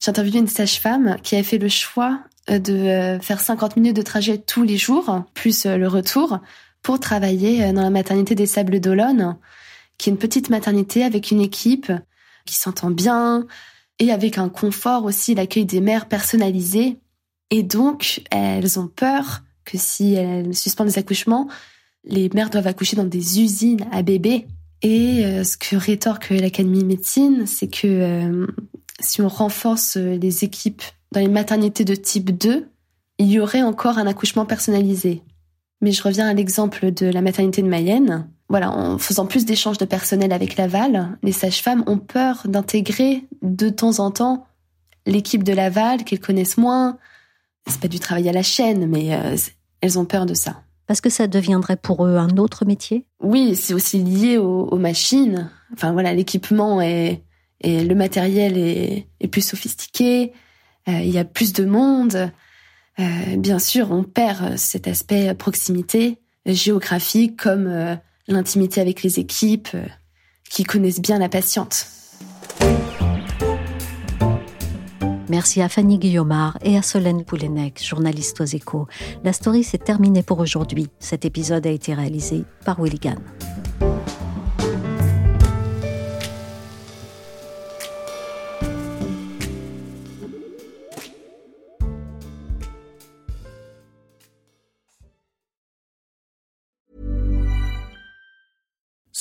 J'ai 0.00 0.10
interviewé 0.10 0.40
une 0.40 0.48
sage-femme 0.48 1.16
qui 1.22 1.36
a 1.36 1.42
fait 1.42 1.58
le 1.58 1.68
choix 1.68 2.20
euh, 2.50 2.58
de 2.58 2.74
euh, 2.74 3.20
faire 3.20 3.40
50 3.40 3.76
minutes 3.76 3.96
de 3.96 4.02
trajet 4.02 4.38
tous 4.38 4.62
les 4.62 4.76
jours, 4.76 5.24
plus 5.34 5.66
le 5.66 5.88
retour, 5.88 6.38
pour 6.82 7.00
travailler 7.00 7.72
dans 7.72 7.82
la 7.82 7.90
maternité 7.90 8.34
des 8.34 8.46
Sables 8.46 8.78
d'Olonne, 8.80 9.36
qui 9.98 10.10
est 10.10 10.12
une 10.12 10.18
petite 10.18 10.50
maternité 10.50 11.04
avec 11.04 11.30
une 11.30 11.40
équipe 11.40 11.92
qui 12.44 12.54
s'entend 12.54 12.90
bien 12.90 13.46
et 13.98 14.10
avec 14.12 14.38
un 14.38 14.48
confort 14.48 15.04
aussi, 15.04 15.34
l'accueil 15.34 15.64
des 15.64 15.80
mères 15.80 16.06
personnalisé. 16.06 16.98
Et 17.50 17.62
donc, 17.62 18.22
elles 18.30 18.78
ont 18.78 18.88
peur 18.88 19.42
que 19.64 19.78
si 19.78 20.14
elles 20.14 20.54
suspendent 20.54 20.88
les 20.88 20.98
accouchements, 20.98 21.48
les 22.04 22.28
mères 22.34 22.50
doivent 22.50 22.66
accoucher 22.66 22.96
dans 22.96 23.04
des 23.04 23.40
usines 23.40 23.86
à 23.92 24.02
bébés. 24.02 24.46
Et 24.82 25.24
euh, 25.24 25.44
ce 25.44 25.56
que 25.56 25.76
rétorque 25.76 26.30
l'Académie 26.30 26.80
de 26.80 26.86
médecine, 26.86 27.46
c'est 27.46 27.68
que 27.68 27.86
euh, 27.86 28.46
si 29.00 29.22
on 29.22 29.28
renforce 29.28 29.96
les 29.96 30.44
équipes 30.44 30.82
dans 31.12 31.20
les 31.20 31.28
maternités 31.28 31.84
de 31.84 31.94
type 31.94 32.36
2, 32.36 32.68
il 33.18 33.30
y 33.30 33.40
aurait 33.40 33.62
encore 33.62 33.98
un 33.98 34.06
accouchement 34.06 34.44
personnalisé. 34.44 35.22
Mais 35.80 35.92
je 35.92 36.02
reviens 36.02 36.28
à 36.28 36.34
l'exemple 36.34 36.92
de 36.92 37.06
la 37.06 37.22
maternité 37.22 37.62
de 37.62 37.68
Mayenne 37.68 38.28
voilà, 38.48 38.70
en 38.70 38.98
faisant 38.98 39.26
plus 39.26 39.44
d'échanges 39.44 39.78
de 39.78 39.84
personnel 39.84 40.32
avec 40.32 40.56
Laval, 40.56 41.18
les 41.22 41.32
sages-femmes 41.32 41.82
ont 41.86 41.98
peur 41.98 42.42
d'intégrer 42.46 43.26
de 43.42 43.68
temps 43.68 43.98
en 43.98 44.10
temps 44.10 44.46
l'équipe 45.04 45.42
de 45.42 45.52
Laval 45.52 46.04
qu'elles 46.04 46.20
connaissent 46.20 46.58
moins. 46.58 46.98
C'est 47.66 47.80
pas 47.80 47.88
du 47.88 47.98
travail 47.98 48.28
à 48.28 48.32
la 48.32 48.44
chaîne, 48.44 48.86
mais 48.86 49.14
euh, 49.14 49.36
elles 49.80 49.98
ont 49.98 50.04
peur 50.04 50.26
de 50.26 50.34
ça. 50.34 50.62
Parce 50.86 51.00
que 51.00 51.10
ça 51.10 51.26
deviendrait 51.26 51.76
pour 51.76 52.06
eux 52.06 52.16
un 52.16 52.36
autre 52.36 52.64
métier? 52.64 53.04
Oui, 53.20 53.56
c'est 53.56 53.74
aussi 53.74 53.98
lié 53.98 54.38
aux, 54.38 54.78
machines. 54.78 55.50
Enfin 55.72 55.92
voilà, 55.92 56.14
l'équipement 56.14 56.80
et, 56.80 57.22
le 57.64 57.94
matériel 57.94 58.56
est, 58.56 59.28
plus 59.32 59.40
sophistiqué. 59.40 60.32
Euh, 60.88 61.00
il 61.00 61.10
y 61.10 61.18
a 61.18 61.24
plus 61.24 61.52
de 61.52 61.64
monde. 61.64 62.30
Euh, 63.00 63.36
bien 63.36 63.58
sûr, 63.58 63.90
on 63.90 64.04
perd 64.04 64.56
cet 64.56 64.86
aspect 64.86 65.34
proximité 65.34 66.20
géographique 66.46 67.36
comme 67.36 67.98
l'intimité 68.28 68.80
avec 68.80 69.02
les 69.02 69.18
équipes, 69.18 69.68
euh, 69.74 69.86
qui 70.48 70.64
connaissent 70.64 71.00
bien 71.00 71.18
la 71.18 71.28
patiente. 71.28 71.86
Merci 75.28 75.60
à 75.60 75.68
Fanny 75.68 75.98
Guillaumard 75.98 76.56
et 76.62 76.76
à 76.76 76.82
Solène 76.82 77.24
Poulenec, 77.24 77.82
journaliste 77.84 78.40
aux 78.40 78.44
échos. 78.44 78.86
La 79.24 79.32
story 79.32 79.64
s'est 79.64 79.78
terminée 79.78 80.22
pour 80.22 80.38
aujourd'hui. 80.38 80.86
Cet 81.00 81.24
épisode 81.24 81.66
a 81.66 81.70
été 81.70 81.94
réalisé 81.94 82.44
par 82.64 82.78
Willigan. 82.80 83.16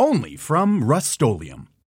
only 0.00 0.34
from 0.34 0.82
Rust 0.82 1.20